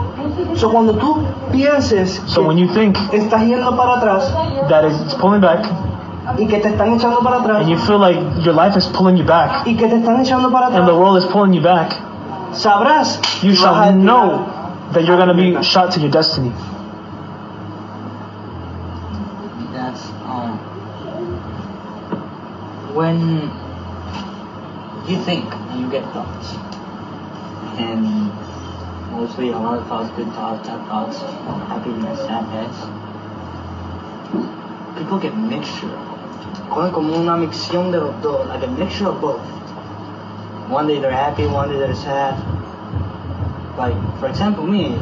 So, 0.56 0.70
cuando 0.70 0.94
tú 0.94 1.22
pienses 1.52 2.20
So 2.26 2.42
when 2.42 2.58
you 2.58 2.68
think 2.72 2.96
que 3.10 3.18
estás 3.18 3.42
yendo 3.42 3.76
para 3.76 3.98
atrás 3.98 4.32
that 4.68 4.84
it's 4.84 5.14
pulling 5.14 5.40
back 5.40 5.64
y 6.38 6.46
que 6.46 6.58
te 6.58 6.68
están 6.68 6.94
echando 6.94 7.20
para 7.22 7.36
atrás 7.40 7.60
and 7.60 7.68
you 7.70 7.78
feel 7.78 7.98
like 7.98 8.18
your 8.44 8.54
life 8.54 8.76
is 8.76 8.86
pulling 8.88 9.16
you 9.16 9.24
back 9.24 9.66
y 9.66 9.76
que 9.76 9.86
te 9.88 9.96
están 9.96 10.20
echando 10.20 10.50
para 10.50 10.66
and 10.66 10.86
the 10.86 10.94
world 10.94 11.16
is 11.16 11.24
pulling 11.26 11.52
you 11.52 11.62
back, 11.62 11.92
sabrás 12.52 13.20
you 13.42 13.50
que 13.50 13.56
shall 13.56 13.92
know 13.94 14.44
that 14.92 15.04
you're 15.04 15.16
going 15.16 15.28
to 15.28 15.34
be 15.34 15.62
shot 15.62 15.90
to 15.92 16.00
your 16.00 16.10
destiny. 16.10 16.50
That's 19.72 20.10
um 20.26 20.58
when 22.96 23.20
you 25.06 25.22
think 25.24 25.44
and 25.52 25.80
you 25.82 25.90
get 25.90 26.02
thoughts, 26.14 26.54
and 27.76 28.02
mostly 29.12 29.50
a 29.50 29.58
lot 29.58 29.78
of 29.78 29.86
thoughts, 29.86 30.08
good 30.16 30.32
thoughts, 30.32 30.66
bad 30.66 30.80
thoughts, 30.88 31.20
happiness, 31.68 32.18
sadness. 32.20 32.74
People 34.96 35.18
get 35.18 35.36
mixture. 35.36 35.92
cogen 36.70 36.90
como 36.90 37.16
una 37.16 37.36
mixción 37.36 37.92
de 37.92 38.00
los 38.00 38.14
dos, 38.22 38.48
like 38.48 38.64
a 38.64 38.66
mixture 38.66 39.08
of 39.08 39.20
both. 39.20 39.40
One 40.70 40.88
day 40.88 40.98
they're 40.98 41.12
happy, 41.12 41.46
one 41.46 41.68
day 41.68 41.78
they're 41.78 41.94
sad. 41.94 42.34
Like, 43.76 43.94
for 44.18 44.26
example, 44.26 44.66
me, 44.66 44.98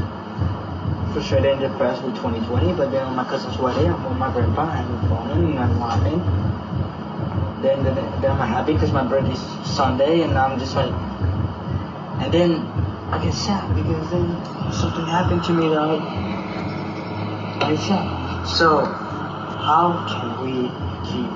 frustrated 1.12 1.52
and 1.52 1.60
depressed 1.60 2.02
with 2.02 2.16
2020, 2.16 2.72
but 2.72 2.90
then 2.90 3.14
my 3.14 3.24
cousin's 3.24 3.56
wedding, 3.58 3.86
I'm 3.86 4.02
with 4.04 4.18
my 4.18 4.32
grandpa, 4.32 4.66
having 4.66 5.08
fun 5.08 5.30
and 5.30 5.58
I'm 5.60 5.78
laughing. 5.78 6.53
Then, 7.64 7.82
then, 7.82 7.94
then 8.20 8.30
I'm 8.30 8.46
happy 8.46 8.74
because 8.74 8.92
my 8.92 9.02
birthday's 9.02 9.40
Sunday, 9.64 10.20
and 10.20 10.36
I'm 10.36 10.58
just 10.58 10.76
like, 10.76 10.92
and 12.20 12.30
then 12.30 12.60
I 13.08 13.18
get 13.24 13.32
sad 13.32 13.74
because 13.74 14.10
then 14.10 14.28
something 14.70 15.06
happened 15.06 15.44
to 15.44 15.52
me 15.54 15.70
that 15.70 15.78
I 15.80 17.70
get 17.70 17.80
sad. 17.80 18.44
So, 18.44 18.84
how 18.84 19.96
can 20.12 20.44
we 20.44 20.68
keep 21.08 21.32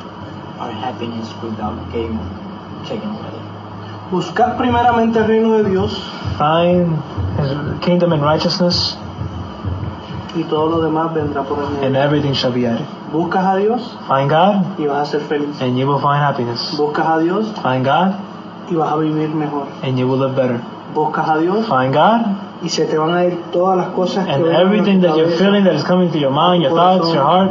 our 0.61 0.71
happiness 0.71 1.33
without 1.43 1.81
getting 1.93 2.21
taken 2.85 3.09
away? 3.09 3.33
Buscar 4.11 4.59
primeramente 4.59 5.17
el 5.17 5.29
reino 5.29 5.63
de 5.63 5.71
Dios 5.71 5.97
Find 6.37 6.95
his 7.41 7.81
kingdom 7.81 8.13
and 8.13 8.23
righteousness, 8.23 8.99
y 10.37 10.45
todo 10.45 10.69
lo 10.69 10.83
demás 10.83 11.15
vendrá 11.15 11.43
por 11.43 11.59
el 11.59 11.85
and 11.85 11.97
everything 11.97 12.35
shall 12.35 12.53
be 12.53 12.67
added. 12.67 12.98
Buscas 13.13 13.45
a 13.45 13.57
Dios 13.57 13.97
Find 14.07 14.31
God, 14.31 14.79
y 14.79 14.87
vas 14.87 15.09
a 15.09 15.11
ser 15.13 15.21
feliz. 15.21 15.61
and 15.63 15.79
you 15.79 15.87
will 15.87 16.01
find 16.01 16.23
happiness. 16.23 16.75
Buscas 16.79 17.07
a 17.09 17.19
Dios 17.21 17.47
Find 17.63 17.85
God, 17.85 18.15
y 18.71 18.75
vas 18.77 18.93
a 18.93 18.97
vivir 18.97 19.31
mejor. 19.35 19.67
and 19.83 19.99
you 19.99 20.07
will 20.07 20.19
live 20.19 20.35
better. 20.37 20.61
Buscas 20.95 21.29
a 21.29 21.39
Dios 21.39 21.67
Find 21.67 21.95
God, 21.95 22.21
y 22.63 22.69
se 22.69 22.85
te 22.87 22.99
van 22.99 23.15
a 23.15 23.25
ir 23.25 23.39
todas 23.53 23.77
las 23.79 23.89
cosas 23.95 24.27
que 24.27 24.33
and 24.33 24.45
tu 24.45 24.51
everything 24.51 25.01
that 25.01 25.17
you're 25.17 25.31
feeling 25.39 25.65
that 25.65 25.75
is 25.75 25.85
coming 25.85 26.11
to 26.11 26.19
your 26.19 26.31
mind, 26.33 26.63
your 26.63 26.73
thoughts, 26.75 27.09
your 27.15 27.23
heart, 27.25 27.51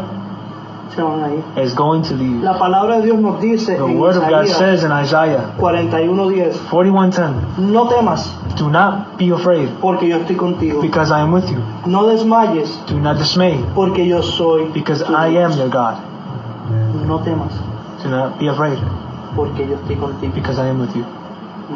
se 0.96 1.02
van 1.02 1.24
a 1.24 1.34
ir. 1.34 1.44
is 1.64 1.74
going 1.74 2.04
to 2.04 2.14
leave. 2.14 2.44
La 2.44 2.58
palabra 2.58 2.98
de 2.98 3.04
Dios 3.04 3.20
nos 3.20 3.40
dice 3.42 3.78
The 3.78 3.84
en 3.86 3.98
word 4.00 4.18
of 4.18 4.24
God 4.30 4.44
Isaías 4.46 4.58
says 4.58 4.84
in 4.84 4.92
Isaiah 4.92 5.54
41:10, 5.58 6.52
41:10, 6.70 7.58
no 7.58 7.88
temas 7.88 8.32
Do 8.58 8.70
not 8.70 9.18
be 9.18 9.30
afraid, 9.32 9.70
porque 9.80 10.08
yo 10.08 10.18
estoy 10.18 10.36
contigo. 10.36 10.82
because 10.82 11.12
I 11.12 11.22
am 11.22 11.32
with 11.32 11.48
you. 11.50 11.62
No 11.86 12.08
desmayes 12.08 12.70
Do 12.88 13.00
not 13.00 13.18
dismay, 13.18 13.64
porque 13.76 14.08
yo 14.08 14.22
soy 14.24 14.72
because 14.74 15.04
tu 15.04 15.14
I 15.16 15.30
Dios. 15.30 15.52
am 15.54 15.60
your 15.60 15.70
God. 15.70 15.98
No 17.06 17.20
temas 17.20 17.54
Do 18.04 18.10
not 18.10 18.40
be 18.40 18.48
afraid, 18.48 18.80
porque 19.36 19.68
yo 19.68 19.76
estoy 19.76 19.96
contigo. 19.98 20.34
because 20.34 20.58
I 20.60 20.70
am 20.70 20.80
with 20.80 20.96
you. 20.96 21.06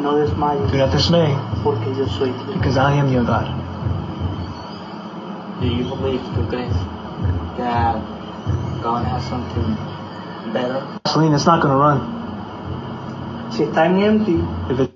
No 0.02 0.16
desmayes 0.16 0.70
Do 0.72 0.78
not 0.78 0.90
dismay, 0.90 1.36
porque 1.62 1.94
yo 1.96 2.06
soy 2.06 2.30
tu 2.32 2.44
Dios. 2.46 2.56
because 2.58 2.76
I 2.78 2.92
am 2.98 3.12
your 3.12 3.24
God. 3.24 3.46
Do 5.60 5.66
you 5.68 5.84
believe, 5.84 6.20
tú 6.34 6.48
crees, 6.48 6.74
that 7.58 7.94
God 8.82 9.04
has 9.04 9.22
something 9.28 9.76
better? 10.52 10.82
Celine, 11.06 11.34
it's 11.34 11.46
not 11.46 11.60
going 11.62 11.72
to 11.72 11.78
run. 11.78 12.00
Si 13.52 13.62
está 13.62 13.86
en 13.86 13.98
empty, 14.02 14.42
If 14.70 14.80
it 14.80 14.90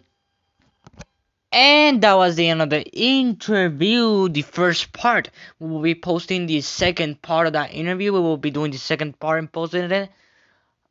And 1.56 2.02
that 2.02 2.18
was 2.18 2.36
the 2.36 2.50
end 2.50 2.60
of 2.60 2.68
the 2.68 2.82
interview, 2.82 4.28
the 4.28 4.42
first 4.42 4.92
part. 4.92 5.30
We 5.58 5.66
will 5.70 5.80
be 5.80 5.94
posting 5.94 6.44
the 6.44 6.60
second 6.60 7.22
part 7.22 7.46
of 7.46 7.54
that 7.54 7.72
interview. 7.72 8.12
We 8.12 8.20
will 8.20 8.36
be 8.36 8.50
doing 8.50 8.72
the 8.72 8.76
second 8.76 9.18
part 9.18 9.38
and 9.38 9.50
posting 9.50 9.90
it 9.90 10.10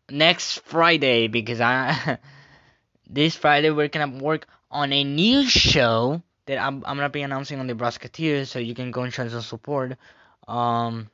next 0.09 0.61
Friday 0.65 1.27
because 1.27 1.61
I 1.61 2.17
this 3.07 3.35
Friday 3.35 3.69
we're 3.69 3.89
gonna 3.89 4.17
work 4.17 4.47
on 4.71 4.91
a 4.91 5.03
new 5.03 5.47
show 5.47 6.23
that 6.47 6.57
I'm, 6.57 6.83
I'm 6.87 6.97
gonna 6.97 7.09
be 7.09 7.21
announcing 7.21 7.59
on 7.59 7.67
the 7.67 7.75
Brosketeers, 7.75 8.47
so 8.47 8.57
you 8.57 8.73
can 8.73 8.89
go 8.89 9.03
and 9.03 9.13
show 9.13 9.27
some 9.27 9.41
support. 9.41 9.99
Um, 10.47 11.11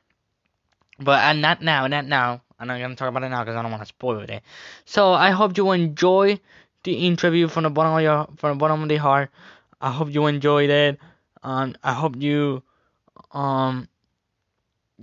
but 0.98 1.22
uh, 1.22 1.34
not 1.34 1.60
now, 1.60 1.86
not 1.88 2.06
now. 2.06 2.40
I'm 2.58 2.68
not 2.68 2.80
gonna 2.80 2.96
talk 2.96 3.10
about 3.10 3.22
it 3.22 3.28
now 3.28 3.44
because 3.44 3.56
I 3.56 3.60
don't 3.60 3.70
want 3.70 3.82
to 3.82 3.88
spoil 3.88 4.20
it. 4.20 4.42
So 4.86 5.12
I 5.12 5.32
hope 5.32 5.58
you 5.58 5.72
enjoy 5.72 6.40
the 6.84 7.06
interview 7.06 7.48
from 7.48 7.64
the 7.64 7.70
bottom 7.70 7.94
of 7.94 8.02
your 8.02 8.28
from 8.36 8.56
the 8.56 8.60
bottom 8.60 8.82
of 8.82 8.88
the 8.88 8.96
heart. 8.96 9.30
I 9.80 9.90
hope 9.90 10.10
you 10.12 10.26
enjoyed 10.26 10.70
it. 10.70 10.98
Um, 11.42 11.74
I 11.82 11.92
hope 11.92 12.16
you 12.16 12.62
um 13.32 13.88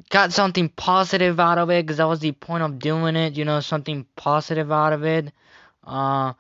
got 0.10 0.34
something 0.34 0.70
positive 0.70 1.40
out 1.40 1.58
of 1.58 1.70
it 1.70 1.86
because 1.86 1.98
that 1.98 2.08
was 2.08 2.20
the 2.20 2.32
point 2.32 2.64
of 2.64 2.80
doing 2.80 3.16
it. 3.16 3.38
You 3.38 3.46
know, 3.46 3.60
something 3.62 4.06
positive 4.16 4.72
out 4.72 4.94
of 4.94 5.04
it. 5.06 5.32
Uh, 5.86 6.34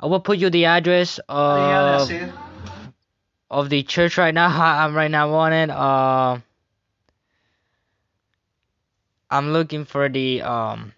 I 0.00 0.06
will 0.06 0.20
put 0.20 0.38
you 0.38 0.50
the 0.50 0.66
address 0.66 1.18
of 1.28 2.10
of 3.50 3.68
the 3.70 3.82
church 3.82 4.18
right 4.18 4.34
now. 4.34 4.48
I'm 4.84 4.94
right 4.94 5.10
now 5.10 5.32
on 5.34 5.52
it. 5.52 5.70
Uh, 5.70 6.38
I'm 9.30 9.52
looking 9.52 9.84
for 9.84 10.08
the 10.08 10.42
um 10.42 10.92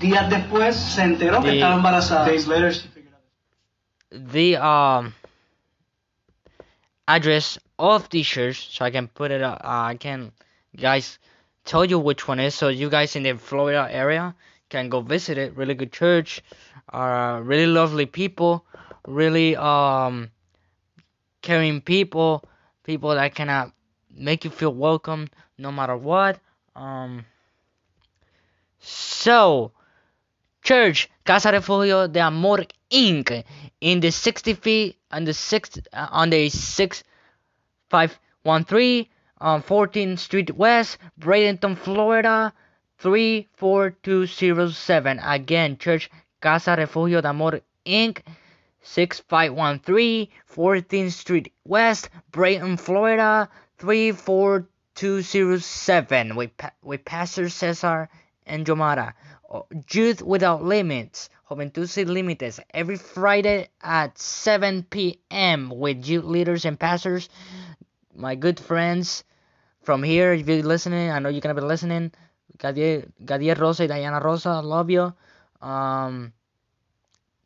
días 0.00 0.28
después 0.30 0.76
se 0.76 1.02
enteró 1.02 1.42
que 1.42 1.52
estaba 1.54 1.74
embarazada. 1.74 2.26
days 2.26 2.46
later, 2.46 2.72
she 2.72 2.88
figured 2.88 3.14
out. 3.14 4.32
the 4.32 4.56
um 4.56 5.14
address 7.06 7.58
of 7.78 8.08
the 8.10 8.22
church 8.22 8.76
so 8.76 8.84
I 8.84 8.90
can 8.90 9.08
put 9.08 9.30
it 9.30 9.42
up. 9.42 9.60
Uh, 9.64 9.92
I 9.92 9.96
can 9.96 10.32
guys 10.76 11.18
tell 11.64 11.84
you 11.84 11.98
which 11.98 12.28
one 12.28 12.40
is 12.40 12.54
so 12.54 12.68
you 12.68 12.90
guys 12.90 13.16
in 13.16 13.22
the 13.22 13.34
Florida 13.36 13.88
area 13.90 14.34
can 14.68 14.88
go 14.88 15.00
visit 15.00 15.38
it. 15.38 15.56
Really 15.56 15.74
good 15.74 15.92
church, 15.92 16.42
uh, 16.92 17.40
really 17.42 17.66
lovely 17.66 18.06
people, 18.06 18.64
really 19.06 19.56
um 19.56 20.30
caring 21.42 21.80
people, 21.80 22.44
people 22.84 23.14
that 23.14 23.34
can 23.34 23.48
uh, 23.48 23.70
make 24.14 24.44
you 24.44 24.50
feel 24.50 24.74
welcome 24.74 25.28
no 25.56 25.72
matter 25.72 25.96
what. 25.96 26.38
Um, 26.76 27.24
so 28.80 29.72
church 30.68 31.08
Casa 31.24 31.50
Refugio 31.50 32.08
de 32.08 32.20
Amor 32.20 32.66
Inc. 32.90 33.42
in 33.80 34.00
the 34.00 34.10
60 34.10 34.52
feet 34.52 34.98
on 35.10 35.24
the 35.24 35.32
six 35.32 35.78
uh, 35.94 36.08
on 36.10 36.28
the 36.28 36.50
six 36.50 37.02
five 37.88 38.18
one 38.42 38.64
three 38.64 39.08
on 39.40 39.62
14th 39.62 40.18
Street 40.18 40.54
West, 40.54 40.98
Bradenton, 41.18 41.74
Florida 41.74 42.52
34207. 42.98 45.18
Again, 45.20 45.78
Church 45.78 46.10
Casa 46.42 46.76
Refugio 46.76 47.22
de 47.22 47.28
Amor 47.28 47.60
Inc. 47.86 48.20
6513 48.82 50.28
14th 50.54 51.12
Street 51.12 51.50
West, 51.64 52.10
Brayton, 52.30 52.76
Florida 52.76 53.48
34207 53.78 56.36
with, 56.36 56.54
pa- 56.58 56.72
with 56.82 57.06
Pastor 57.06 57.48
Cesar 57.48 58.10
and 58.44 58.66
Jomara. 58.66 59.14
Youth 59.90 60.20
Without 60.22 60.62
Limits, 60.62 61.30
Juventud 61.50 61.88
Sin 61.88 62.08
Límites, 62.08 62.60
every 62.74 62.96
Friday 62.96 63.68
at 63.80 64.18
7 64.18 64.82
p.m. 64.84 65.70
with 65.70 66.06
youth 66.06 66.24
leaders 66.24 66.66
and 66.66 66.78
pastors, 66.78 67.30
my 68.14 68.34
good 68.34 68.60
friends 68.60 69.24
from 69.82 70.02
here. 70.02 70.34
If 70.34 70.46
you're 70.46 70.62
listening, 70.62 71.10
I 71.10 71.18
know 71.18 71.30
you're 71.30 71.40
gonna 71.40 71.54
be 71.54 71.62
listening. 71.62 72.12
Gadiel 72.58 73.58
Rosa 73.58 73.84
y 73.84 73.86
Diana 73.86 74.20
Rosa, 74.20 74.50
I 74.50 74.60
love 74.60 74.90
you. 74.90 75.14
Um, 75.62 76.32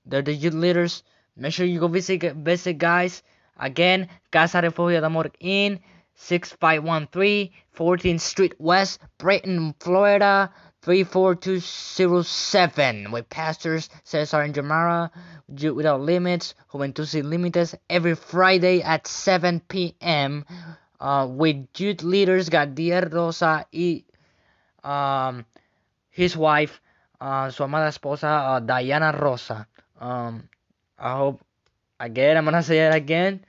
they're 0.05 0.23
the 0.23 0.35
youth 0.35 0.55
leaders. 0.55 1.05
Make 1.37 1.53
sure 1.53 1.67
you 1.67 1.79
go 1.79 1.87
visit, 1.87 2.35
visit 2.35 2.79
guys. 2.79 3.23
Again, 3.59 4.09
Casa 4.33 4.61
Refugio 4.61 5.01
de 5.01 5.07
Amor 5.07 5.31
in 5.39 5.79
6513 6.15 7.51
14th 7.77 8.21
Street 8.21 8.55
West, 8.59 9.01
Brayton, 9.19 9.75
Florida 9.79 10.53
34207 10.83 13.13
with 13.13 13.31
pastors 13.31 13.89
Cesar 14.03 14.41
and 14.41 14.53
Jamara, 14.53 15.11
Without 15.49 16.01
Limits, 16.01 16.57
Juventud 16.73 17.07
Sin 17.07 17.27
Límites, 17.27 17.77
every 17.89 18.17
Friday 18.17 18.83
at 18.83 19.07
7 19.07 19.61
p.m. 19.69 20.45
Uh, 21.01 21.29
with 21.31 21.69
youth 21.79 22.03
leaders 22.03 22.51
Gadiel 22.51 23.13
Rosa 23.13 23.65
y 23.73 24.03
um, 24.83 25.45
his 26.11 26.37
wife, 26.37 26.81
uh, 27.21 27.49
su 27.51 27.63
amada 27.63 27.89
esposa 27.89 28.57
uh, 28.57 28.61
Diana 28.61 29.13
Rosa. 29.13 29.69
Um, 30.01 30.49
I 30.99 31.17
hope 31.17 31.41
again 32.01 32.37
I'm 32.37 32.45
gonna 32.45 32.63
say 32.63 32.87
it 32.87 32.95
again. 32.95 33.45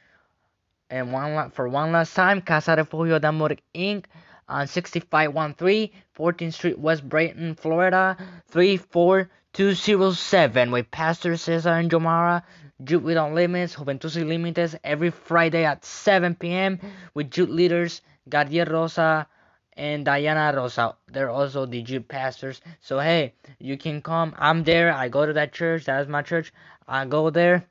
And 0.90 1.12
one 1.12 1.50
for 1.52 1.68
one 1.68 1.92
last 1.92 2.14
time, 2.14 2.42
Casa 2.42 2.76
Refugio 2.76 3.18
de 3.18 3.28
Inc. 3.74 4.06
on 4.48 4.68
6513 4.68 5.90
14th 6.18 6.54
Street, 6.54 6.80
West 6.80 7.08
Brayton, 7.08 7.56
Florida 7.56 8.18
34207 8.48 10.72
with 10.72 10.90
Pastor 10.92 11.38
Cesar 11.38 11.70
and 11.70 11.92
Jomara, 11.92 12.44
Youth 12.88 13.04
Without 13.04 13.34
Limits, 13.34 13.76
Juventud 13.76 14.12
Sin 14.12 14.28
Límites, 14.28 14.76
every 14.84 15.12
Friday 15.12 15.64
at 15.66 15.86
7 15.86 16.36
p.m. 16.36 16.80
with 17.14 17.38
youth 17.38 17.50
leaders 17.50 18.02
Gadiel 18.30 18.70
Rosa 18.70 19.28
and 19.76 20.06
Diana 20.06 20.54
Rosa. 20.56 20.96
They're 21.08 21.30
also 21.30 21.66
the 21.66 21.82
youth 21.82 22.08
pastors. 22.08 22.62
So 22.80 23.00
hey, 23.00 23.34
you 23.60 23.78
can 23.78 24.02
come. 24.02 24.34
I'm 24.38 24.64
there. 24.64 24.94
I 24.94 25.10
go 25.10 25.26
to 25.26 25.34
that 25.34 25.54
church. 25.54 25.86
That 25.86 26.02
is 26.02 26.08
my 26.08 26.22
church. 26.22 26.54
I 26.88 27.06
go 27.06 27.30
there. 27.30 27.66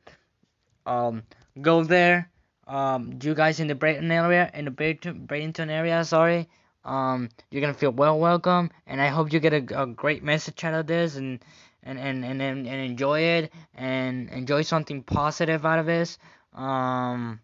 Um, 0.86 1.22
go 1.60 1.84
there. 1.84 2.30
Um, 2.66 3.18
you 3.22 3.34
guys 3.34 3.60
in 3.60 3.66
the 3.66 3.74
Brayton 3.74 4.10
area, 4.10 4.50
in 4.54 4.64
the 4.64 4.70
Brayton, 4.70 5.26
Bradenton 5.26 5.68
area, 5.68 6.04
sorry. 6.04 6.48
Um, 6.84 7.28
you're 7.50 7.60
gonna 7.60 7.74
feel 7.74 7.92
well 7.92 8.18
welcome, 8.18 8.70
and 8.86 9.00
I 9.00 9.08
hope 9.08 9.32
you 9.32 9.40
get 9.40 9.52
a, 9.52 9.82
a 9.82 9.86
great 9.86 10.22
message 10.22 10.64
out 10.64 10.74
of 10.74 10.86
this 10.86 11.16
and 11.16 11.40
and, 11.84 11.98
and, 11.98 12.24
and, 12.24 12.40
and 12.40 12.66
enjoy 12.68 13.20
it 13.20 13.52
and 13.74 14.30
enjoy 14.30 14.62
something 14.62 15.02
positive 15.02 15.66
out 15.66 15.80
of 15.80 15.86
this. 15.86 16.18
Um, 16.54 17.40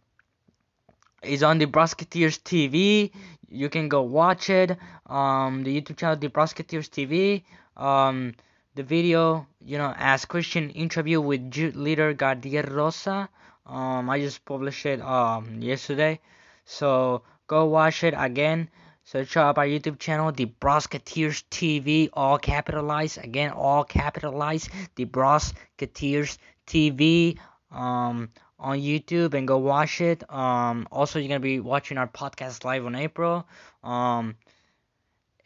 it's 1.22 1.42
on 1.42 1.58
the 1.58 1.66
Brosketeers 1.66 2.38
TV. 2.38 3.10
You 3.48 3.68
can 3.68 3.88
go 3.88 4.02
watch 4.02 4.50
it. 4.50 4.76
Um, 5.06 5.64
the 5.64 5.80
YouTube 5.80 5.96
channel, 5.96 6.16
the 6.16 6.28
Brosketeers 6.28 6.88
TV. 6.88 7.42
Um, 7.76 8.34
the 8.78 8.84
video, 8.84 9.44
you 9.64 9.76
know, 9.76 9.92
as 9.96 10.24
Christian 10.24 10.70
interview 10.70 11.20
with 11.20 11.56
leader 11.74 12.14
Gadiel 12.14 12.70
Rosa. 12.70 13.28
Um, 13.66 14.08
I 14.08 14.20
just 14.20 14.44
published 14.44 14.86
it 14.86 15.02
um 15.02 15.60
yesterday, 15.60 16.20
so 16.64 17.22
go 17.48 17.64
watch 17.66 18.04
it 18.04 18.14
again. 18.16 18.70
Search 19.10 19.38
up 19.38 19.56
our 19.56 19.64
YouTube 19.64 19.98
channel, 19.98 20.32
The 20.32 20.44
Brosketeers 20.44 21.42
TV, 21.50 22.10
all 22.12 22.36
capitalized. 22.36 23.16
Again, 23.16 23.52
all 23.52 23.82
capitalized. 23.82 24.68
The 24.96 25.06
Brosketeers 25.06 26.36
TV 26.66 27.38
um, 27.70 28.28
on 28.58 28.80
YouTube 28.80 29.32
and 29.32 29.48
go 29.48 29.56
watch 29.56 30.02
it. 30.02 30.30
Um, 30.30 30.86
also, 30.92 31.18
you're 31.18 31.28
gonna 31.28 31.40
be 31.40 31.58
watching 31.58 31.96
our 31.96 32.06
podcast 32.06 32.64
live 32.66 32.84
on 32.84 32.94
April. 32.94 33.48
Um, 33.82 34.36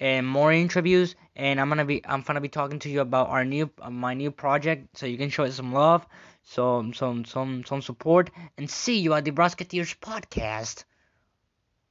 and 0.00 0.26
more 0.26 0.52
interviews. 0.52 1.14
And 1.36 1.60
I'm 1.60 1.68
gonna 1.68 1.84
be 1.84 2.04
I'm 2.04 2.22
gonna 2.22 2.40
be 2.40 2.48
talking 2.48 2.80
to 2.80 2.90
you 2.90 3.00
about 3.00 3.28
our 3.28 3.44
new 3.44 3.70
my 3.88 4.14
new 4.14 4.32
project, 4.32 4.98
so 4.98 5.06
you 5.06 5.16
can 5.16 5.30
show 5.30 5.44
it 5.44 5.52
some 5.52 5.72
love, 5.72 6.04
some 6.42 6.94
some 6.94 7.24
some 7.24 7.62
some 7.64 7.80
support, 7.80 8.28
and 8.58 8.68
see 8.68 8.98
you 8.98 9.14
at 9.14 9.24
the 9.24 9.30
Brosketeers 9.30 9.96
podcast 10.00 10.82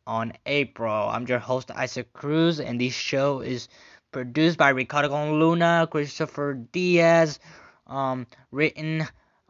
on 0.07 0.33
April. 0.45 1.09
I'm 1.09 1.27
your 1.27 1.39
host 1.39 1.71
Isaac 1.71 2.13
Cruz, 2.13 2.59
and 2.59 2.79
this 2.79 2.93
show 2.93 3.41
is 3.41 3.69
produced 4.11 4.57
by 4.57 4.69
Ricardo 4.69 5.09
Con 5.09 5.39
Luna, 5.39 5.87
Christopher 5.89 6.53
Diaz, 6.53 7.39
um, 7.87 8.27
written. 8.51 9.07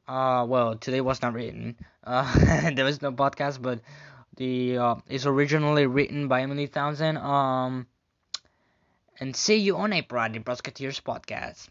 Uh, 0.07 0.45
well, 0.47 0.75
today 0.77 1.01
was 1.01 1.21
not 1.21 1.33
written. 1.33 1.75
Uh, 2.03 2.71
there 2.75 2.85
was 2.85 3.01
no 3.01 3.11
podcast, 3.11 3.61
but 3.61 3.79
the 4.37 4.77
uh, 4.77 4.95
it's 5.07 5.25
originally 5.25 5.85
written 5.85 6.27
by 6.27 6.41
Emily 6.41 6.67
Townsend. 6.67 7.17
Um, 7.17 7.87
and 9.19 9.35
see 9.35 9.57
you 9.57 9.77
on 9.77 9.93
April 9.93 10.21
at 10.21 10.33
the 10.33 10.39
Brosketeers 10.39 11.01
podcast. 11.01 11.69